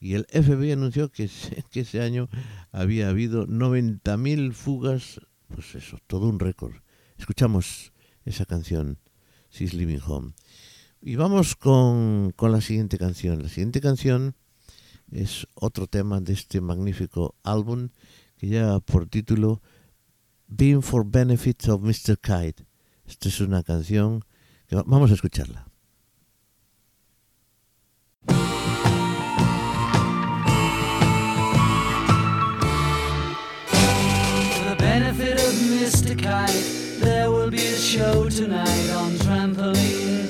y 0.00 0.14
el 0.14 0.26
FBI 0.26 0.72
anunció 0.72 1.10
que, 1.12 1.24
ese 1.24 2.00
año 2.00 2.28
había 2.72 3.08
habido 3.08 3.46
90.000 3.46 4.52
fugas, 4.52 5.20
pues 5.48 5.74
eso, 5.74 5.98
todo 6.06 6.28
un 6.28 6.40
récord. 6.40 6.74
Escuchamos 7.18 7.92
esa 8.24 8.46
canción, 8.46 8.98
She's 9.50 9.74
Living 9.74 10.00
Home. 10.06 10.32
Y 11.02 11.16
vamos 11.16 11.56
con, 11.56 12.32
con 12.36 12.52
la 12.52 12.60
siguiente 12.60 12.98
canción. 12.98 13.42
La 13.42 13.48
siguiente 13.48 13.80
canción 13.80 14.34
es 15.10 15.46
otro 15.54 15.86
tema 15.86 16.20
de 16.20 16.32
este 16.32 16.60
magnífico 16.60 17.34
álbum 17.42 17.88
que 18.36 18.48
lleva 18.48 18.80
por 18.80 19.06
título 19.06 19.62
Being 20.46 20.82
for 20.82 21.04
Benefits 21.06 21.68
of 21.68 21.82
Mr. 21.82 22.18
Kite. 22.18 22.66
Esta 23.06 23.28
es 23.28 23.40
una 23.40 23.62
canción 23.62 24.24
vamos 24.70 25.10
a 25.10 25.14
escucharla. 25.14 25.66
For 28.26 28.34
the 34.68 34.76
benefit 34.78 35.34
of 35.34 35.54
Mr. 35.54 36.16
Kite, 36.16 37.00
there 37.00 37.30
will 37.30 37.50
be 37.50 37.58
a 37.58 37.76
show 37.76 38.28
tonight 38.28 38.90
on 38.90 39.12
trampoline. 39.24 40.28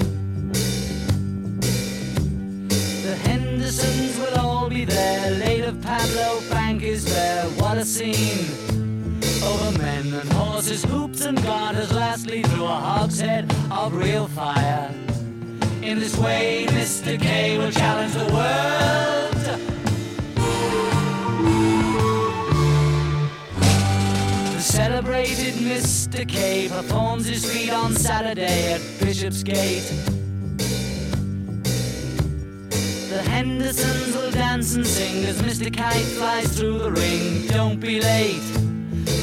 The 3.02 3.16
Hendersons 3.28 4.16
will 4.18 4.38
all 4.38 4.68
be 4.68 4.84
there. 4.84 5.30
Late 5.32 5.64
of 5.64 5.80
Pablo 5.82 6.40
Frank 6.48 6.82
is 6.82 7.04
there. 7.04 7.44
What 7.58 7.78
a 7.78 7.84
scene! 7.84 8.69
Over 9.42 9.78
men 9.78 10.12
and 10.12 10.32
horses, 10.34 10.84
hoops 10.84 11.24
and 11.24 11.42
garters, 11.42 11.90
lastly 11.92 12.42
through 12.42 12.64
a 12.64 12.68
hogshead 12.68 13.50
of 13.70 13.94
real 13.94 14.26
fire. 14.28 14.94
In 15.82 15.98
this 15.98 16.16
way, 16.18 16.66
Mr. 16.68 17.18
K 17.18 17.56
will 17.56 17.70
challenge 17.70 18.12
the 18.12 18.30
world. 18.34 19.32
The 24.52 24.60
celebrated 24.60 25.54
Mr. 25.54 26.28
K 26.28 26.68
performs 26.68 27.26
his 27.26 27.50
feat 27.50 27.72
on 27.72 27.94
Saturday 27.94 28.74
at 28.74 28.82
Bishopsgate. 29.00 29.90
The 33.08 33.22
Hendersons 33.22 34.14
will 34.14 34.30
dance 34.32 34.74
and 34.74 34.86
sing 34.86 35.24
as 35.24 35.40
Mr. 35.40 35.74
Kite 35.74 36.04
flies 36.18 36.58
through 36.58 36.78
the 36.78 36.92
ring. 36.92 37.46
Don't 37.46 37.80
be 37.80 38.02
late. 38.02 38.60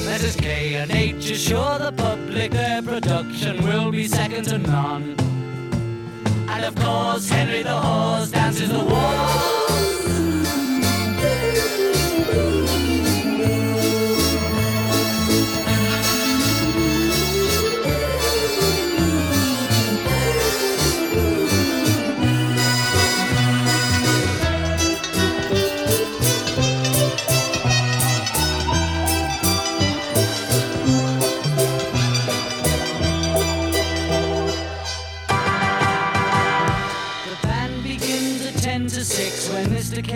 Mrs. 0.08 0.42
K 0.42 0.76
and 0.76 0.90
H 0.90 1.30
assure 1.32 1.80
the 1.80 1.92
public 1.92 2.52
their 2.52 2.82
production 2.82 3.62
will 3.64 3.92
be 3.92 4.08
second 4.08 4.46
to 4.46 4.58
none. 4.58 5.16
And 6.50 6.64
of 6.64 6.76
course, 6.76 7.30
Henry 7.30 7.62
the 7.62 7.78
Horse 7.78 8.32
dances 8.32 8.70
the 8.70 8.80
waltz. 8.80 9.57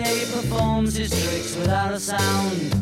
K 0.02 0.24
performs 0.32 0.96
his 0.96 1.10
tricks 1.10 1.54
without 1.56 1.92
a 1.92 2.00
sound. 2.00 2.72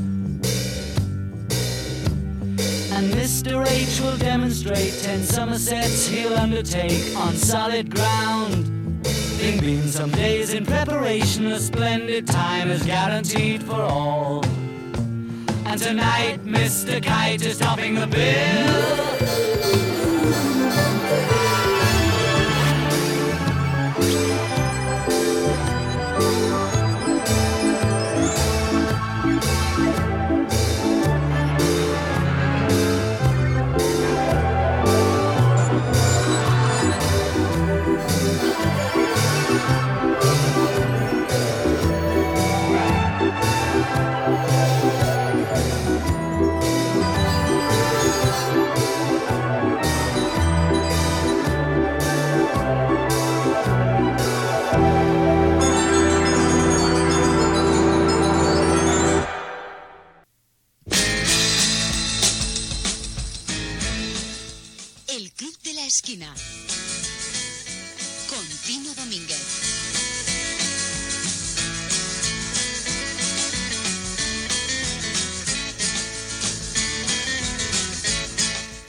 And 2.93 3.13
Mr. 3.13 3.67
H 3.67 4.01
will 4.01 4.17
demonstrate 4.17 4.95
ten 5.03 5.23
Somersets 5.23 6.09
he'll 6.09 6.35
undertake 6.35 7.15
on 7.17 7.35
solid 7.35 7.95
ground. 7.95 8.65
Bing 9.39 9.61
bing, 9.61 9.87
some 9.89 10.11
days 10.13 10.55
in 10.55 10.65
preparation, 10.65 11.47
a 11.47 11.61
splendid 11.61 12.27
time 12.27 12.71
is 12.71 12.83
guaranteed 12.85 13.63
for 13.65 13.83
all. 13.83 14.43
And 15.67 15.79
tonight, 15.79 16.43
Mr. 16.45 17.03
Kite 17.03 17.45
is 17.45 17.59
topping 17.59 17.97
the 17.97 18.07
bill. 18.07 19.11
Esquina. 66.11 66.35
Con 68.29 68.45
Tino 68.67 68.93
Domínguez. 68.95 69.71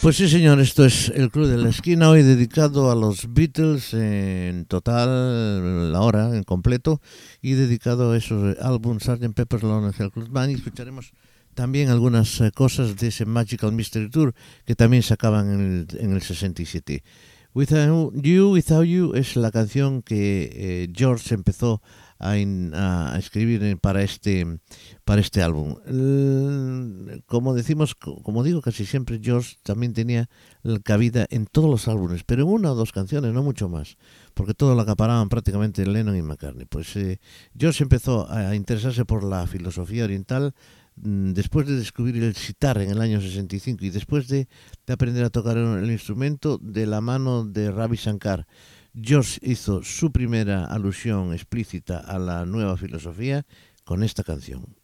Pues 0.02 0.18
sí, 0.18 0.28
señor, 0.28 0.60
esto 0.62 0.84
es 0.84 1.10
el 1.10 1.30
Club 1.30 1.46
de 1.46 1.58
la 1.58 1.70
Esquina, 1.70 2.10
hoy 2.10 2.24
dedicado 2.24 2.90
a 2.90 2.96
los 2.96 3.32
Beatles 3.32 3.94
en 3.94 4.66
total, 4.66 5.92
la 5.94 6.02
hora 6.02 6.36
en 6.36 6.42
completo, 6.42 7.02
y 7.40 7.54
dedicado 7.54 8.14
a 8.14 8.18
esos 8.18 8.58
álbumes 8.60 9.04
Sgt. 9.04 9.36
Pepper's 9.36 9.62
Lonely 9.62 9.94
Hearts 9.94 10.12
Club 10.12 10.30
Band. 10.30 10.54
Y 10.54 10.56
escucharemos 10.56 11.14
también 11.54 11.90
algunas 11.90 12.40
eh, 12.42 12.52
cosas 12.52 12.96
de 12.98 13.08
ese 13.08 13.26
Magical 13.26 13.72
Mystery 13.74 14.10
Tour 14.10 14.34
que 14.66 14.76
también 14.76 15.04
sacaban 15.04 15.52
en 15.52 15.88
el, 15.90 16.00
en 16.00 16.14
el 16.14 16.22
67. 16.22 17.04
Without 17.54 18.14
You, 18.16 18.52
Without 18.54 18.86
You 18.86 19.14
es 19.14 19.36
la 19.36 19.52
canción 19.52 20.02
que 20.02 20.50
eh, 20.54 20.94
George 20.96 21.34
empezó 21.34 21.82
a, 22.18 22.38
in- 22.38 22.72
a 22.74 23.16
escribir 23.18 23.78
para 23.80 24.04
este 24.04 24.60
para 25.04 25.20
este 25.22 25.42
álbum. 25.42 25.76
Como 27.26 27.54
decimos, 27.54 27.96
co- 27.96 28.22
como 28.24 28.44
digo 28.44 28.62
casi 28.62 28.86
siempre, 28.86 29.20
George 29.22 29.56
también 29.64 29.94
tenía 29.94 30.30
cabida 30.84 31.26
en 31.30 31.46
todos 31.46 31.70
los 31.70 31.88
álbumes, 31.88 32.24
pero 32.24 32.44
en 32.44 32.50
una 32.50 32.72
o 32.72 32.76
dos 32.76 32.92
canciones, 32.92 33.34
no 33.34 33.44
mucho 33.44 33.70
más, 33.70 33.98
porque 34.34 34.54
todo 34.54 34.76
lo 34.76 34.82
acaparaban 34.82 35.30
prácticamente 35.30 35.86
Lennon 35.86 36.16
y 36.16 36.22
McCartney. 36.22 36.66
Pues 36.66 36.96
eh, 36.96 37.20
George 37.58 37.84
empezó 37.84 38.30
a 38.32 38.56
interesarse 38.56 39.04
por 39.06 39.24
la 39.24 39.48
filosofía 39.48 40.04
oriental 40.04 40.54
después 40.96 41.68
de 41.68 41.76
descubrir 41.76 42.24
el 42.24 42.36
sitar 42.36 42.78
en 42.80 42.92
el 42.92 43.02
año 43.02 43.22
65 43.22 43.86
y 43.86 43.90
después 43.90 44.28
de, 44.28 44.48
de 44.86 44.94
aprender 44.94 45.24
a 45.24 45.30
tocar 45.30 45.58
el 45.58 45.92
instrumento 45.92 46.58
de 46.62 46.86
la 46.86 47.02
mano 47.02 47.46
de 47.46 47.72
Ravi 47.72 47.98
Shankar. 47.98 48.48
George 48.94 49.40
hizo 49.42 49.84
su 49.84 50.12
primera 50.12 50.66
alusión 50.66 51.34
explícita 51.34 52.00
a 52.00 52.20
la 52.20 52.46
nueva 52.46 52.76
filosofía 52.78 53.46
con 53.86 54.04
esta 54.04 54.24
canción. 54.24 54.81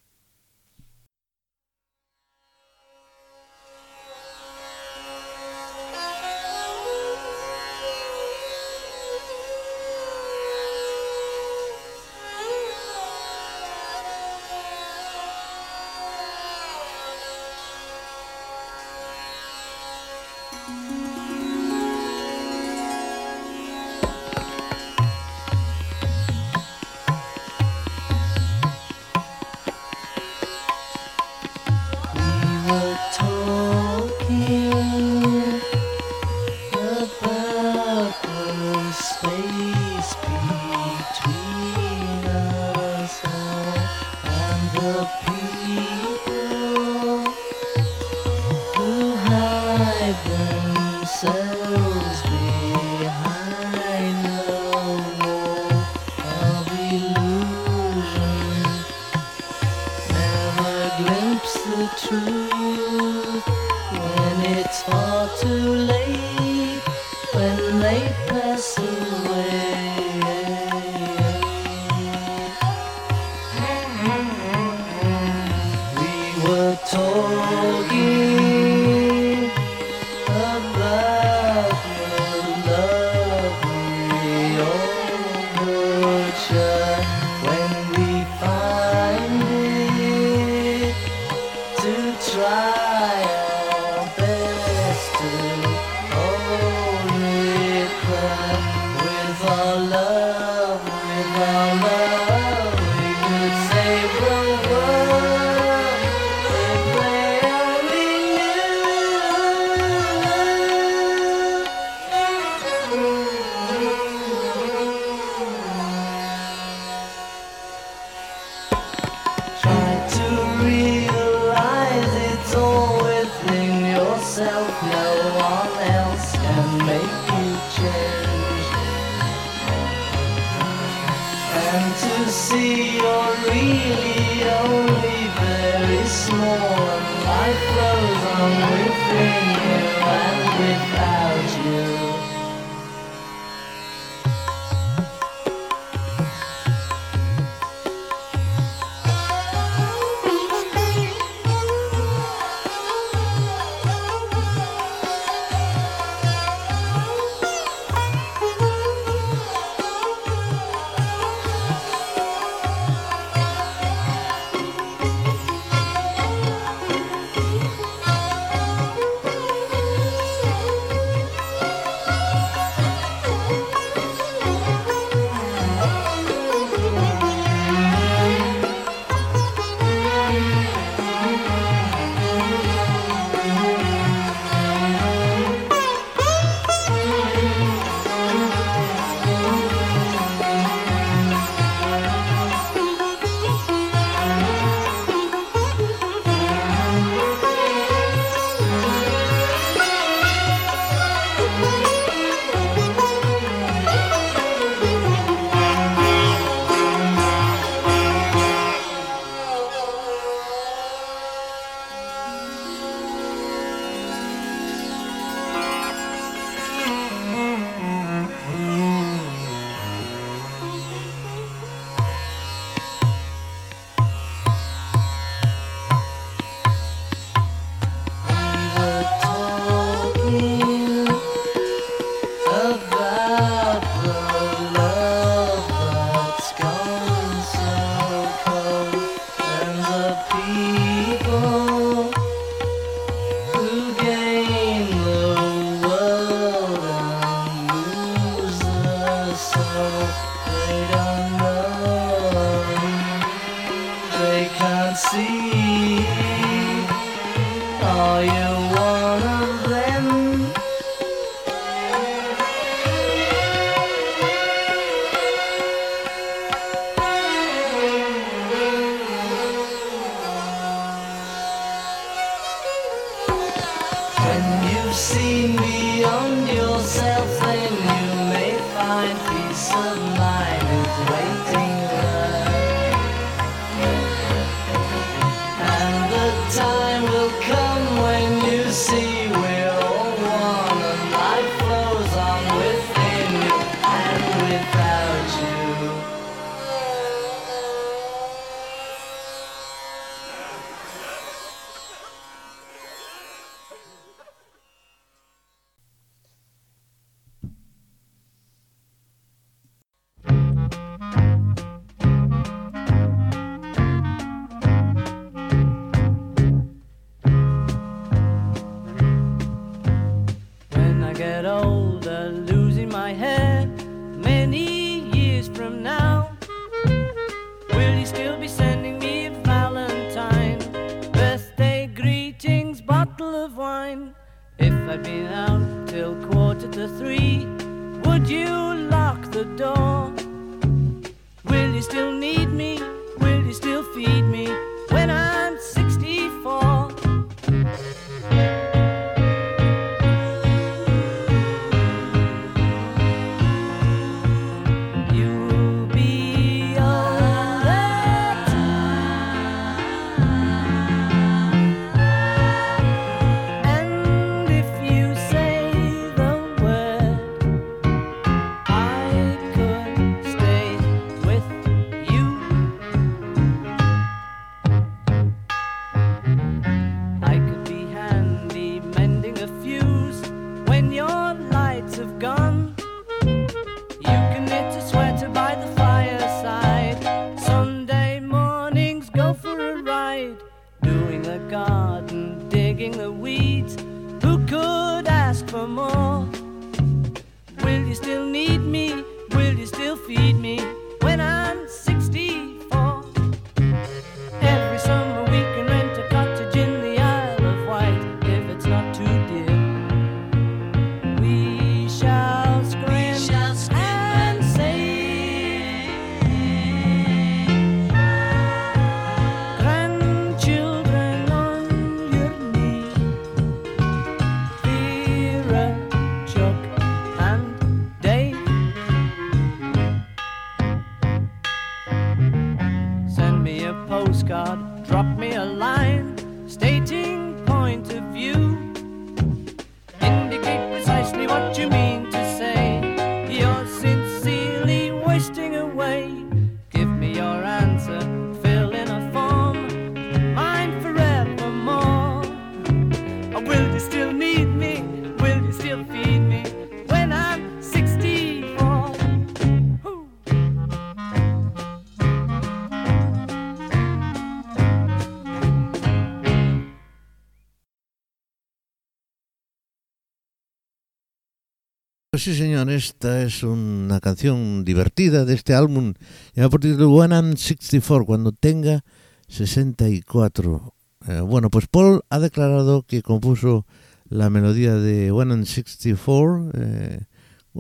Pues 472.18 472.24
sí, 472.24 472.34
señor, 472.34 472.72
esta 472.72 473.22
es 473.22 473.44
una 473.44 474.00
canción 474.00 474.66
divertida 474.66 475.24
de 475.24 475.36
este 475.36 475.54
álbum. 475.54 475.94
Lleva 476.34 476.50
por 476.50 476.62
título 476.62 476.92
One 476.92 477.16
and 477.16 477.38
64, 477.38 478.08
cuando 478.08 478.32
tenga 478.32 478.84
64. 479.28 480.74
Eh, 481.10 481.20
bueno, 481.20 481.52
pues 481.52 481.68
Paul 481.68 482.02
ha 482.10 482.18
declarado 482.18 482.82
que 482.82 483.04
compuso 483.04 483.68
la 484.10 484.32
melodía 484.32 484.74
de 484.74 485.12
One 485.12 485.32
and 485.32 485.46
64 485.46 486.50
eh, 486.56 487.02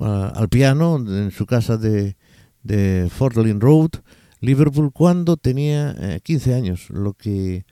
al 0.02 0.50
piano 0.50 1.06
en 1.08 1.30
su 1.30 1.46
casa 1.46 1.78
de, 1.78 2.18
de 2.64 3.12
Fort 3.16 3.36
Road, 3.36 3.92
Liverpool, 4.40 4.92
cuando 4.92 5.38
tenía 5.38 5.96
eh, 6.00 6.20
15 6.24 6.56
años, 6.56 6.90
lo 6.90 7.14
que 7.14 7.68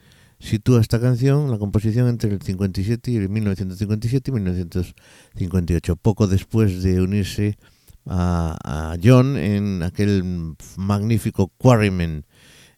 sitúa 0.46 0.80
esta 0.80 1.00
canción, 1.00 1.50
la 1.50 1.58
composición 1.58 2.08
entre 2.08 2.32
el 2.32 2.41
57 2.41 3.12
y 3.12 3.18
el 3.18 3.30
1957 3.30 4.30
y 4.30 4.34
1958, 4.34 5.96
poco 5.96 6.28
después 6.28 6.84
de 6.84 7.02
unirse 7.02 7.58
a, 8.06 8.96
John 9.04 9.38
en 9.38 9.82
aquel 9.84 10.56
magnífico 10.78 11.52
Quarrymen. 11.58 12.26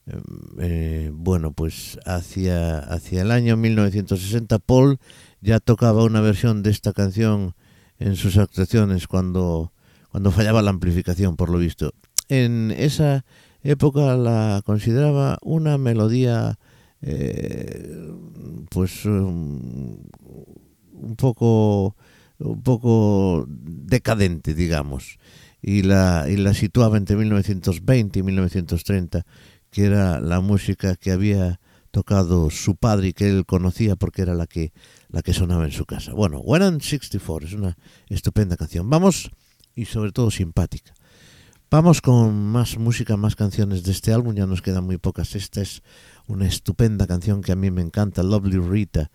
Eh, 0.07 0.21
eh, 0.59 1.11
bueno, 1.13 1.51
pues 1.51 1.99
hacia, 2.05 2.79
hacia 2.79 3.21
el 3.23 3.31
año 3.31 3.57
1960 3.57 4.57
Paul 4.59 4.99
ya 5.41 5.59
tocaba 5.59 6.05
una 6.05 6.21
versión 6.21 6.63
de 6.63 6.69
esta 6.69 6.93
canción 6.93 7.53
en 7.99 8.15
sus 8.15 8.37
actuaciones 8.37 9.07
cuando, 9.07 9.73
cuando 10.09 10.31
fallaba 10.31 10.61
la 10.61 10.69
amplificación, 10.69 11.35
por 11.35 11.49
lo 11.49 11.57
visto. 11.57 11.91
En 12.29 12.71
esa 12.71 13.25
época 13.63 14.15
la 14.15 14.61
consideraba 14.65 15.37
una 15.41 15.77
melodía 15.77 16.57
eh, 17.01 18.11
pues 18.69 19.05
um, 19.05 19.97
un 20.93 21.15
poco 21.15 21.95
un 22.39 22.61
poco 22.61 23.45
decadente 23.47 24.53
digamos. 24.53 25.19
Y 25.61 25.81
la, 25.81 26.27
y 26.29 26.37
la 26.37 26.53
situaba 26.53 26.97
entre 26.97 27.15
1920 27.15 28.19
y 28.19 28.23
1930 28.23 29.25
que 29.71 29.85
era 29.85 30.21
la 30.21 30.39
música 30.39 30.95
que 30.95 31.11
había 31.11 31.59
tocado 31.91 32.49
su 32.51 32.75
padre 32.75 33.09
y 33.09 33.13
que 33.13 33.27
él 33.27 33.45
conocía 33.45 33.95
porque 33.95 34.21
era 34.21 34.35
la 34.35 34.45
que 34.45 34.71
la 35.09 35.21
que 35.23 35.33
sonaba 35.33 35.65
en 35.65 35.71
su 35.71 35.85
casa. 35.85 36.13
Bueno 36.13 36.39
One 36.39 36.65
and 36.65 36.81
64 36.81 37.47
es 37.47 37.53
una 37.53 37.77
estupenda 38.07 38.55
canción. 38.55 38.89
Vamos 38.89 39.31
y 39.75 39.85
sobre 39.85 40.11
todo 40.11 40.31
simpática. 40.31 40.93
Vamos 41.69 42.01
con 42.01 42.33
más 42.45 42.77
música, 42.77 43.17
más 43.17 43.35
canciones 43.35 43.83
de 43.83 43.91
este 43.91 44.13
álbum, 44.13 44.33
ya 44.33 44.45
nos 44.45 44.61
quedan 44.61 44.85
muy 44.85 44.97
pocas. 44.97 45.35
Esta 45.35 45.61
es 45.61 45.83
una 46.27 46.45
estupenda 46.45 47.07
canción 47.07 47.41
que 47.41 47.51
a 47.51 47.55
mí 47.55 47.71
me 47.71 47.81
encanta, 47.81 48.23
Lovely 48.23 48.59
Rita. 48.59 49.09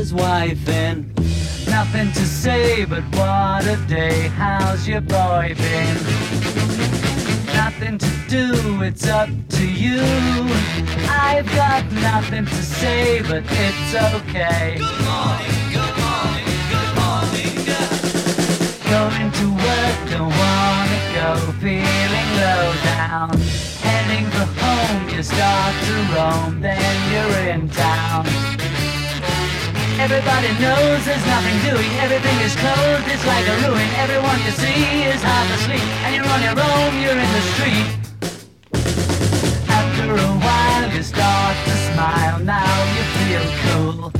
His 0.00 0.14
wife 0.14 0.66
in. 0.66 1.12
Nothing 1.68 2.10
to 2.12 2.24
say, 2.24 2.86
but 2.86 3.04
what 3.16 3.66
a 3.66 3.76
day. 3.86 4.28
How's 4.28 4.88
your 4.88 5.02
boy 5.02 5.54
been? 5.58 5.96
Nothing 7.62 7.98
to 7.98 8.10
do, 8.26 8.80
it's 8.82 9.06
up 9.06 9.28
to 9.56 9.66
you. 9.84 10.00
I've 11.28 11.46
got 11.62 11.84
nothing 11.92 12.46
to 12.46 12.62
say, 12.78 13.20
but 13.28 13.44
it's 13.66 13.92
okay. 14.14 14.78
Good 14.78 15.02
morning, 15.10 15.60
good 15.76 15.96
morning, 16.04 16.50
good 16.72 16.92
morning. 17.02 17.54
Going 18.94 19.28
to 19.40 19.46
work, 19.66 19.98
don't 20.12 20.34
wanna 20.44 21.00
go, 21.18 21.30
feeling 21.60 22.30
low 22.44 22.66
down. 22.96 23.28
Heading 23.84 24.26
for 24.34 24.48
home, 24.62 25.10
you 25.10 25.22
start 25.22 25.74
to 25.86 25.94
roam, 26.14 26.60
then 26.62 26.96
you're 27.12 27.52
in 27.52 27.68
town. 27.68 28.24
Everybody 30.00 30.48
knows 30.58 31.04
there's 31.04 31.26
nothing 31.26 31.58
doing, 31.60 31.90
everything 32.00 32.34
is 32.40 32.56
closed, 32.56 33.06
it's 33.06 33.26
like 33.26 33.46
a 33.46 33.56
ruin. 33.68 33.86
Everyone 34.00 34.38
you 34.46 34.50
see 34.50 35.04
is 35.04 35.20
half 35.20 35.46
asleep, 35.56 35.84
and 36.04 36.16
you're 36.16 36.24
on 36.24 36.40
your 36.40 36.56
own, 36.56 36.90
you're 37.02 37.20
in 37.20 37.30
the 37.36 37.44
street. 37.52 37.88
After 39.68 40.14
a 40.14 40.32
while, 40.40 40.90
you 40.96 41.02
start 41.02 41.54
to 41.66 41.74
smile, 41.92 42.38
now 42.40 42.76
you 42.96 43.04
feel 43.20 43.44
cool. 43.64 44.10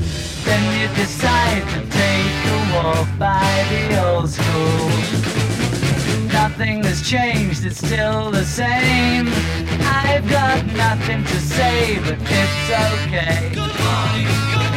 Then 0.45 0.63
you 0.79 0.89
decide 0.97 1.65
to 1.73 1.81
take 1.89 2.39
a 2.53 2.59
walk 2.75 3.09
by 3.19 3.51
the 3.73 4.05
old 4.05 4.29
school. 4.29 4.91
Nothing 6.31 6.85
has 6.85 7.01
changed, 7.09 7.65
it's 7.65 7.79
still 7.79 8.31
the 8.31 8.45
same. 8.45 9.29
I've 10.05 10.29
got 10.29 10.63
nothing 10.77 11.25
to 11.25 11.41
say, 11.41 11.99
but 12.05 12.19
it's 12.21 12.69
okay. 12.85 13.49
Good 13.55 13.75
morning, 13.81 14.29
good 14.53 14.70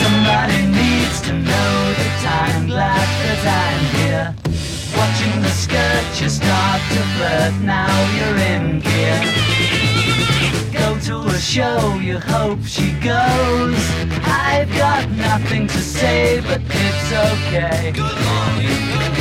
Somebody 0.00 0.66
needs 0.66 1.20
to 1.22 1.32
know 1.32 1.92
the 1.98 2.08
time, 2.22 2.66
glad 2.66 3.08
I'm 3.46 3.84
here. 3.96 4.55
Watching 4.96 5.42
the 5.42 5.48
skirt, 5.48 6.20
you 6.20 6.28
start 6.28 6.80
to 6.92 7.02
flirt, 7.14 7.54
now 7.62 7.96
you're 8.16 8.38
in 8.52 8.80
gear. 8.80 9.20
Go 10.72 10.98
to 11.08 11.28
a 11.28 11.38
show, 11.38 11.98
you 12.00 12.18
hope 12.18 12.62
she 12.64 12.92
goes. 13.00 13.80
I've 14.24 14.70
got 14.76 15.10
nothing 15.10 15.66
to 15.68 15.78
say, 15.78 16.40
but 16.40 16.60
it's 16.64 17.12
okay. 17.30 17.92
Good 17.92 18.18
morning, 18.26 19.15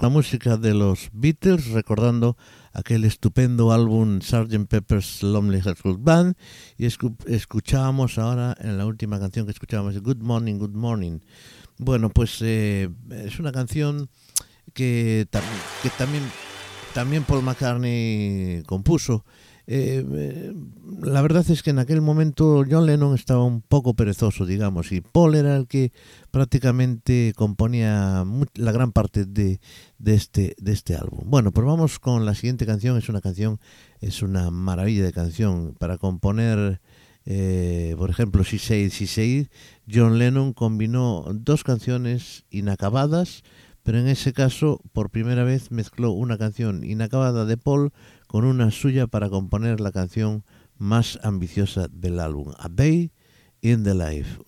La 0.00 0.08
música 0.08 0.56
de 0.56 0.74
los 0.74 1.08
Beatles, 1.12 1.70
recordando 1.70 2.36
aquel 2.72 3.04
estupendo 3.04 3.72
álbum 3.72 4.20
Sgt. 4.20 4.68
Pepper's 4.68 5.24
Lonely 5.24 5.60
Hearts 5.60 5.82
Club 5.82 5.98
Band, 6.00 6.36
y 6.76 6.86
escu- 6.86 7.16
escuchábamos 7.26 8.16
ahora 8.16 8.56
en 8.60 8.78
la 8.78 8.86
última 8.86 9.18
canción 9.18 9.44
que 9.46 9.50
escuchábamos, 9.50 10.00
Good 10.00 10.18
Morning, 10.20 10.58
Good 10.58 10.74
Morning. 10.76 11.18
Bueno, 11.78 12.10
pues 12.10 12.38
eh, 12.42 12.88
es 13.10 13.40
una 13.40 13.50
canción 13.50 14.08
que, 14.72 15.26
que 15.82 15.90
también, 15.98 16.22
también 16.94 17.24
Paul 17.24 17.42
McCartney 17.42 18.62
compuso. 18.66 19.24
Eh, 19.70 20.54
la 21.02 21.20
verdad 21.20 21.44
es 21.50 21.62
que 21.62 21.68
en 21.68 21.78
aquel 21.78 22.00
momento 22.00 22.64
John 22.68 22.86
Lennon 22.86 23.14
estaba 23.14 23.44
un 23.44 23.60
poco 23.60 23.92
perezoso, 23.92 24.46
digamos, 24.46 24.92
y 24.92 25.02
Paul 25.02 25.34
era 25.34 25.56
el 25.58 25.66
que 25.66 25.92
prácticamente 26.30 27.34
componía 27.36 28.24
la 28.54 28.72
gran 28.72 28.92
parte 28.92 29.26
de, 29.26 29.60
de 29.98 30.14
este, 30.14 30.56
de 30.58 30.72
este 30.72 30.96
álbum. 30.96 31.20
Bueno, 31.26 31.52
pues 31.52 31.66
vamos 31.66 31.98
con 31.98 32.24
la 32.24 32.34
siguiente 32.34 32.64
canción. 32.64 32.96
Es 32.96 33.10
una 33.10 33.20
canción, 33.20 33.60
es 34.00 34.22
una 34.22 34.50
maravilla 34.50 35.04
de 35.04 35.12
canción 35.12 35.74
para 35.78 35.98
componer. 35.98 36.80
eh, 37.26 37.94
por 37.98 38.08
ejemplo, 38.08 38.44
Si 38.44 38.58
Say, 38.58 38.88
Si 38.88 39.06
Say, 39.06 39.48
John 39.86 40.18
Lennon 40.18 40.54
combinó 40.54 41.26
dos 41.30 41.62
canciones 41.62 42.44
inacabadas, 42.48 43.42
pero 43.82 43.98
en 43.98 44.08
ese 44.08 44.32
caso, 44.32 44.80
por 44.94 45.10
primera 45.10 45.44
vez, 45.44 45.70
mezcló 45.70 46.12
una 46.12 46.38
canción 46.38 46.84
inacabada 46.84 47.44
de 47.44 47.58
Paul 47.58 47.92
con 48.28 48.44
una 48.44 48.70
suya 48.70 49.08
para 49.08 49.28
componer 49.28 49.80
la 49.80 49.90
canción 49.90 50.44
más 50.76 51.18
ambiciosa 51.24 51.88
del 51.88 52.20
álbum, 52.20 52.52
A 52.58 52.68
Day 52.68 53.10
in 53.62 53.82
the 53.82 53.94
Life. 53.94 54.38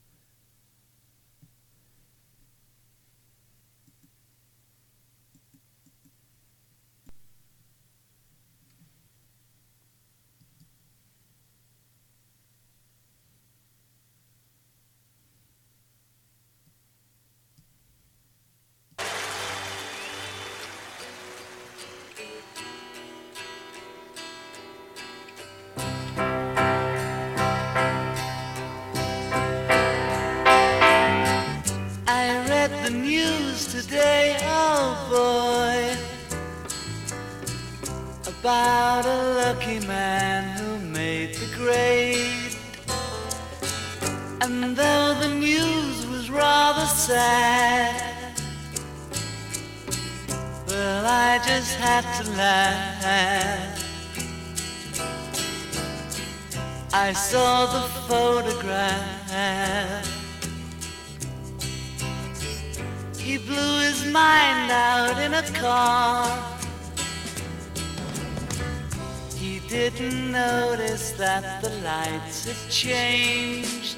That 71.31 71.63
the 71.63 71.71
lights 71.91 72.45
had 72.49 72.71
changed. 72.71 73.97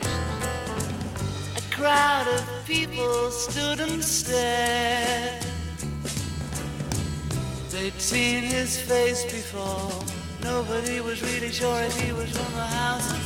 A 1.57 1.63
crowd 1.75 2.27
of 2.29 2.45
people 2.67 3.31
stood 3.31 3.81
and 3.81 4.05
stared. 4.05 5.43
They'd 7.71 7.99
seen 7.99 8.43
his 8.43 8.79
face 8.83 9.23
before. 9.25 9.93
Nobody 10.43 11.01
was 11.01 11.23
really 11.23 11.51
sure 11.51 11.81
if 11.81 11.99
he 11.99 12.13
was 12.13 12.31
from 12.37 12.53
the 12.53 12.67
house 12.67 13.22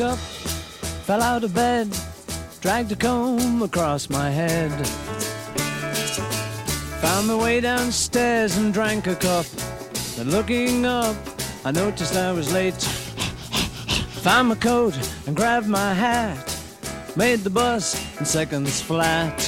woke 0.00 0.12
up, 0.12 0.18
fell 0.18 1.22
out 1.22 1.44
of 1.44 1.54
bed, 1.54 1.88
dragged 2.60 2.92
a 2.92 2.96
comb 2.96 3.62
across 3.62 4.08
my 4.08 4.30
head. 4.30 4.70
Found 7.02 7.28
my 7.28 7.34
way 7.34 7.60
downstairs 7.60 8.56
and 8.56 8.72
drank 8.72 9.06
a 9.06 9.14
cup. 9.14 9.46
Then 10.16 10.30
looking 10.30 10.86
up, 10.86 11.16
I 11.64 11.70
noticed 11.70 12.16
I 12.16 12.32
was 12.32 12.52
late. 12.52 12.82
Found 14.24 14.48
my 14.48 14.54
coat 14.54 14.96
and 15.26 15.36
grabbed 15.36 15.68
my 15.68 15.92
hat. 15.94 16.46
Made 17.16 17.40
the 17.40 17.50
bus 17.50 17.94
in 18.18 18.24
seconds 18.24 18.80
flat. 18.80 19.40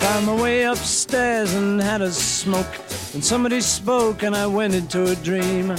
Found 0.00 0.26
my 0.26 0.34
way 0.34 0.64
upstairs 0.64 1.54
and 1.54 1.80
had 1.80 2.02
a 2.02 2.10
smoke. 2.10 2.74
And 3.14 3.24
somebody 3.24 3.60
spoke 3.60 4.22
and 4.22 4.34
I 4.34 4.46
went 4.46 4.74
into 4.74 5.04
a 5.04 5.16
dream. 5.16 5.76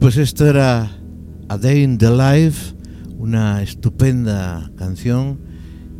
Pues 0.00 0.16
esto 0.16 0.46
era 0.46 0.90
A 1.50 1.58
Day 1.58 1.82
in 1.82 1.98
the 1.98 2.10
Life, 2.10 2.74
una 3.18 3.62
estupenda 3.62 4.72
canción 4.76 5.38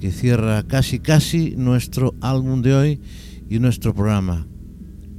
que 0.00 0.10
cierra 0.10 0.62
casi 0.62 1.00
casi 1.00 1.54
nuestro 1.54 2.14
álbum 2.22 2.62
de 2.62 2.74
hoy 2.74 3.00
y 3.50 3.58
nuestro 3.58 3.94
programa. 3.94 4.48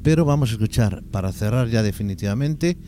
Pero 0.01 0.25
vamos 0.25 0.49
a 0.49 0.53
escuchar, 0.53 1.03
para 1.11 1.31
cerrar 1.31 1.67
ya 1.67 1.83
definitivamente, 1.83 2.79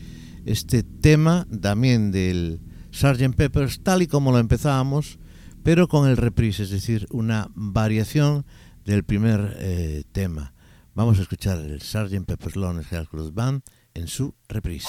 este 0.44 0.82
tema 0.82 1.46
también 1.62 2.10
del 2.10 2.60
Sgt. 2.90 3.36
Peppers, 3.36 3.80
tal 3.84 4.02
y 4.02 4.08
como 4.08 4.32
lo 4.32 4.38
empezábamos, 4.40 5.20
pero 5.62 5.86
con 5.86 6.08
el 6.08 6.16
reprise, 6.16 6.64
es 6.64 6.70
decir, 6.70 7.06
una 7.12 7.50
variación 7.54 8.44
del 8.84 9.04
primer 9.04 9.56
eh, 9.60 10.02
tema. 10.10 10.54
Vamos 10.92 11.20
a 11.20 11.22
escuchar 11.22 11.58
el 11.58 11.80
Sgt. 11.80 12.24
Pepper's 12.26 12.56
Lonely 12.56 12.84
Hearts 12.84 13.10
Club 13.10 13.32
Band 13.32 13.62
en 13.94 14.08
su 14.08 14.34
reprise. 14.48 14.88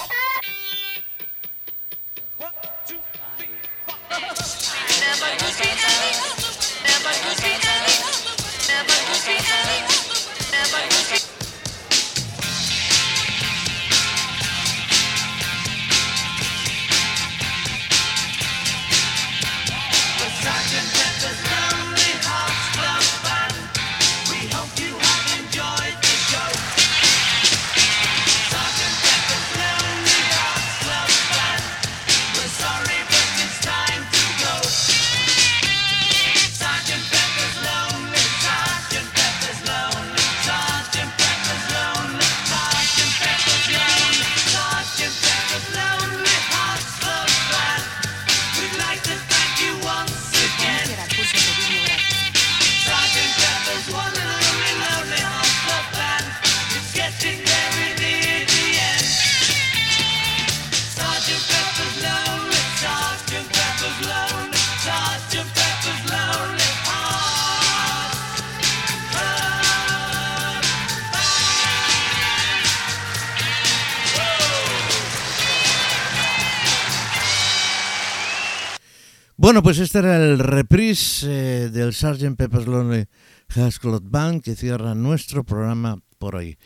Bueno, 79.56 79.64
pues 79.64 79.78
este 79.78 80.00
era 80.00 80.22
el 80.22 80.38
reprise 80.38 81.26
eh, 81.30 81.70
del 81.70 81.94
Sgt. 81.94 82.36
Pepper's 82.36 82.66
Lonely 82.66 83.06
Hearts 83.48 83.78
Club 83.78 84.02
Band 84.04 84.42
que 84.42 84.54
cierra 84.54 84.94
nuestro 84.94 85.44
programa 85.44 85.98
por 86.18 86.36
hoy. 86.36 86.58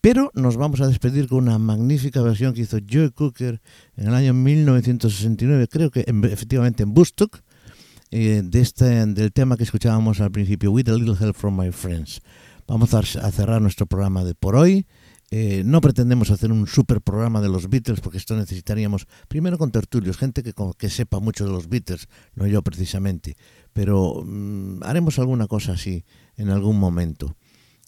Pero 0.00 0.32
nos 0.34 0.56
vamos 0.56 0.80
a 0.80 0.88
despedir 0.88 1.28
con 1.28 1.38
una 1.44 1.58
magnífica 1.60 2.20
versión 2.20 2.52
que 2.52 2.62
hizo 2.62 2.78
Joe 2.90 3.12
Cooker 3.12 3.60
en 3.96 4.08
el 4.08 4.14
año 4.16 4.34
1969, 4.34 5.68
creo 5.70 5.92
que 5.92 6.02
en- 6.08 6.24
efectivamente 6.24 6.82
en 6.82 6.92
Bustock, 6.94 7.42
eh, 8.10 8.42
de 8.44 8.60
este, 8.60 8.86
del 9.06 9.32
tema 9.32 9.56
que 9.56 9.62
escuchábamos 9.62 10.20
al 10.20 10.32
principio, 10.32 10.72
With 10.72 10.88
a 10.88 10.94
Little 10.96 11.14
Help 11.24 11.36
from 11.36 11.56
My 11.56 11.70
Friends. 11.70 12.22
Vamos 12.66 12.92
a, 12.92 12.98
a 12.98 13.30
cerrar 13.30 13.62
nuestro 13.62 13.86
programa 13.86 14.24
de 14.24 14.34
por 14.34 14.56
hoy. 14.56 14.84
Eh, 15.34 15.62
no 15.64 15.80
pretendemos 15.80 16.30
hacer 16.30 16.52
un 16.52 16.66
super 16.66 17.00
programa 17.00 17.40
de 17.40 17.48
los 17.48 17.70
Beatles 17.70 18.00
porque 18.02 18.18
esto 18.18 18.36
necesitaríamos 18.36 19.06
primero 19.28 19.56
con 19.56 19.70
tertulios, 19.70 20.18
gente 20.18 20.42
que, 20.42 20.52
que 20.76 20.90
sepa 20.90 21.20
mucho 21.20 21.46
de 21.46 21.52
los 21.52 21.70
Beatles, 21.70 22.06
no 22.34 22.46
yo 22.46 22.60
precisamente, 22.60 23.38
pero 23.72 24.22
mm, 24.26 24.82
haremos 24.82 25.18
alguna 25.18 25.46
cosa 25.46 25.72
así 25.72 26.04
en 26.36 26.50
algún 26.50 26.78
momento. 26.78 27.34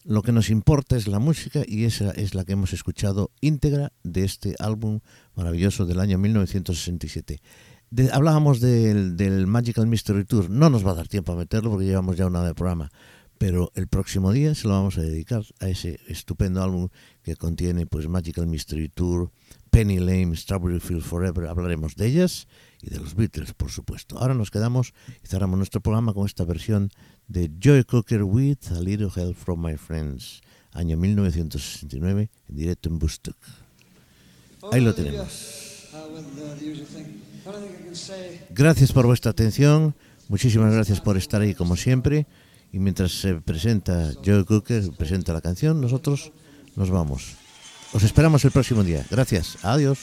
Lo 0.05 0.23
que 0.23 0.31
nos 0.31 0.49
importa 0.49 0.97
es 0.97 1.07
la 1.07 1.19
música 1.19 1.61
y 1.67 1.83
esa 1.83 2.09
es 2.11 2.33
la 2.33 2.45
que 2.45 2.53
hemos 2.53 2.73
escuchado 2.73 3.29
íntegra 3.41 3.91
de 4.03 4.23
este 4.23 4.55
álbum 4.57 5.01
maravilloso 5.35 5.85
del 5.85 5.99
año 5.99 6.17
1967. 6.17 7.41
De- 7.91 8.11
hablábamos 8.11 8.59
del 8.59 9.45
Magical 9.45 9.85
Mystery 9.85 10.25
Tour, 10.25 10.49
no 10.49 10.71
nos 10.71 10.83
va 10.83 10.91
a 10.91 10.95
dar 10.95 11.07
tiempo 11.07 11.31
a 11.31 11.35
meterlo 11.35 11.69
porque 11.69 11.85
llevamos 11.85 12.17
ya 12.17 12.25
una 12.25 12.39
hora 12.39 12.47
de 12.49 12.55
programa, 12.55 12.91
pero 13.37 13.71
el 13.75 13.87
próximo 13.87 14.31
día 14.31 14.55
se 14.55 14.67
lo 14.67 14.73
vamos 14.73 14.97
a 14.97 15.01
dedicar 15.01 15.43
a 15.59 15.67
ese 15.67 15.99
estupendo 16.07 16.63
álbum 16.63 16.89
que 17.23 17.35
contiene 17.35 17.85
pues 17.85 18.07
Magical 18.07 18.47
Mystery 18.47 18.89
Tour, 18.89 19.31
Penny 19.69 19.99
Lane, 19.99 20.35
Strawberry 20.35 20.79
Field 20.79 21.03
Forever, 21.03 21.47
hablaremos 21.47 21.95
de 21.95 22.07
ellas 22.07 22.47
y 22.81 22.89
de 22.89 22.99
los 22.99 23.15
Beatles, 23.15 23.53
por 23.53 23.71
supuesto. 23.71 24.17
Ahora 24.17 24.33
nos 24.33 24.51
quedamos 24.51 24.93
y 25.23 25.27
cerramos 25.27 25.57
nuestro 25.57 25.81
programa 25.81 26.13
con 26.13 26.25
esta 26.25 26.45
versión 26.45 26.91
de 27.27 27.51
Joy 27.59 27.83
Cocker 27.83 28.23
with 28.23 28.71
A 28.71 28.79
Little 28.79 29.09
Help 29.13 29.35
from 29.35 29.65
My 29.65 29.75
Friends, 29.75 30.41
año 30.71 30.95
1969, 30.97 32.29
en 32.47 32.55
directo 32.55 32.89
en 32.89 32.99
Bustock. 32.99 33.37
Ahí 34.71 34.81
lo 34.81 34.93
tenemos. 34.95 35.89
Gracias 38.51 38.91
por 38.93 39.05
vuestra 39.05 39.31
atención, 39.31 39.93
muchísimas 40.29 40.73
gracias 40.73 41.01
por 41.01 41.17
estar 41.17 41.41
ahí 41.41 41.53
como 41.53 41.75
siempre. 41.75 42.25
Y 42.71 42.79
mientras 42.79 43.11
se 43.11 43.35
presenta 43.35 44.11
Joe 44.23 44.43
Cooker, 44.45 44.91
presenta 44.97 45.33
la 45.33 45.41
canción, 45.41 45.79
nosotros 45.79 46.31
nos 46.75 46.89
vamos. 46.89 47.35
Os 47.93 48.03
esperamos 48.03 48.43
el 48.43 48.51
próximo 48.51 48.83
día. 48.83 49.05
Gracias. 49.09 49.57
Adiós. 49.63 49.99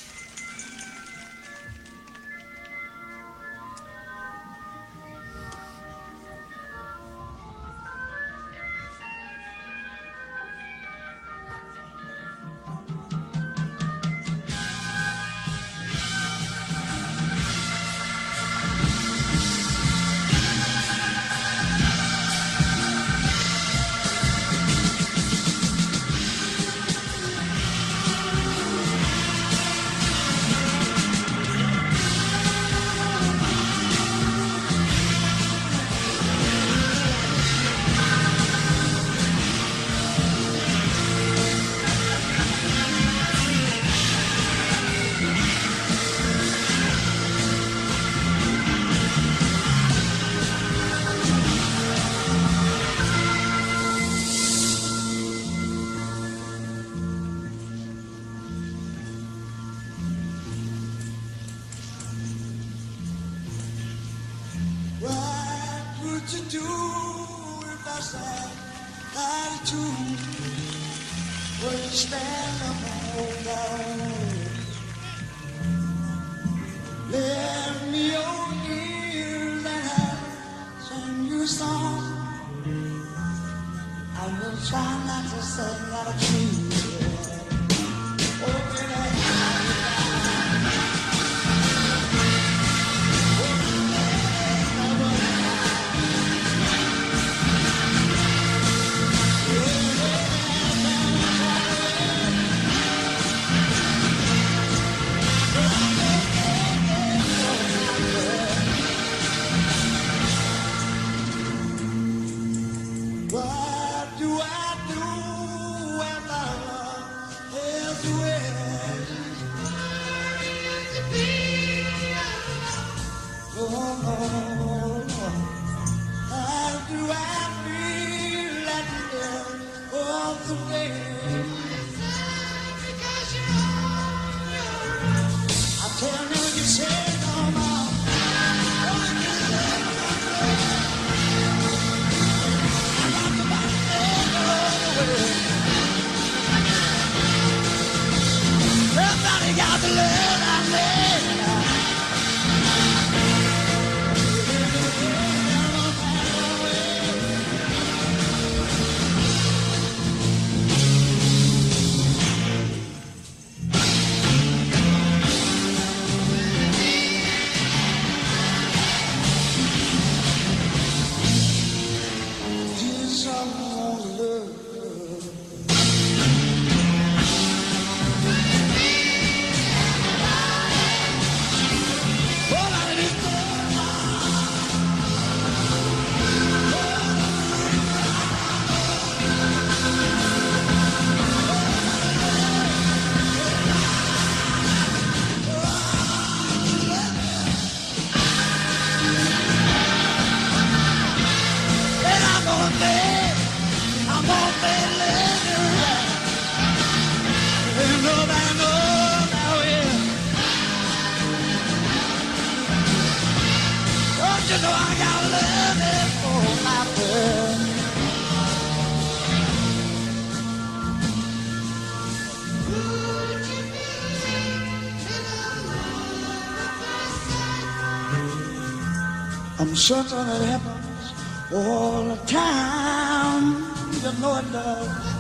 Certain 229.83 230.29
it 230.29 230.43
happens 230.47 231.13
all 231.53 232.05
the 232.05 232.17
time. 232.27 233.67
You 233.95 234.21
know 234.21 234.37
it 234.39 234.53
does. 234.53 235.13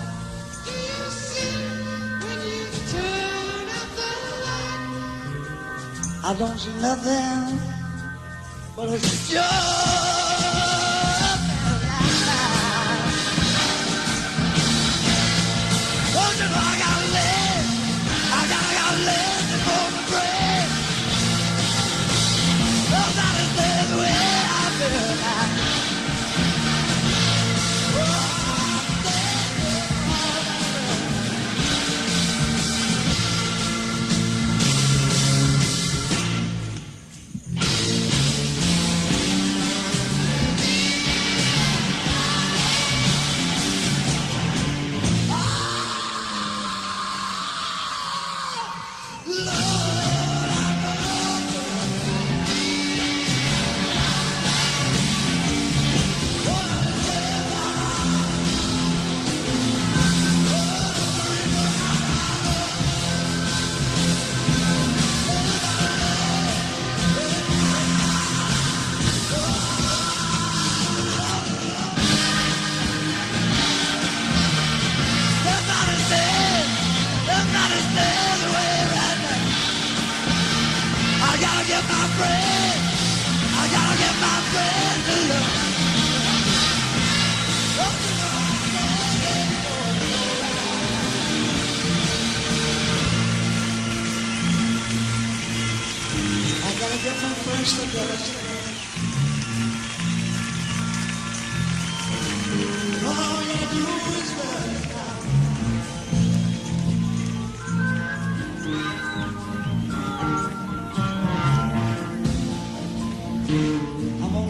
I 6.24 6.36
don't 6.38 6.58
see 6.58 6.70
nothing 6.80 7.58
but 8.76 8.88
a 8.88 9.00
sure. 9.00 10.21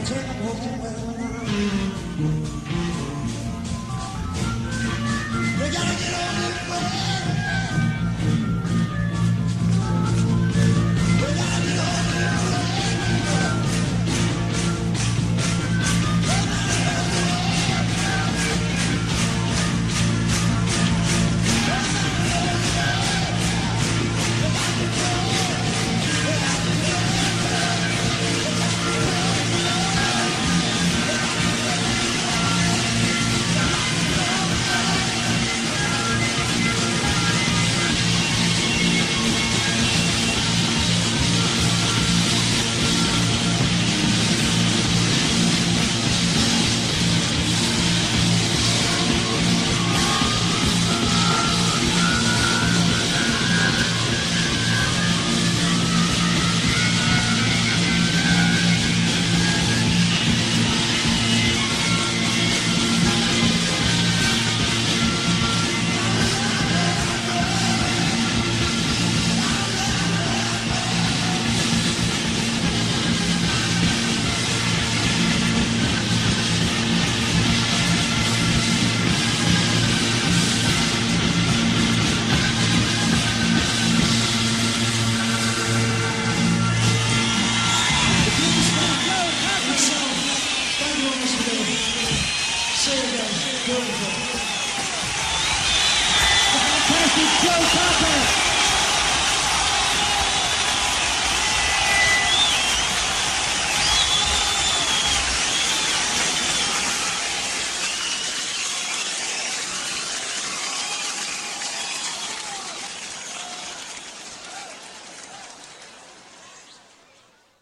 take 0.04 0.18
a 0.18 0.32
home 0.42 1.21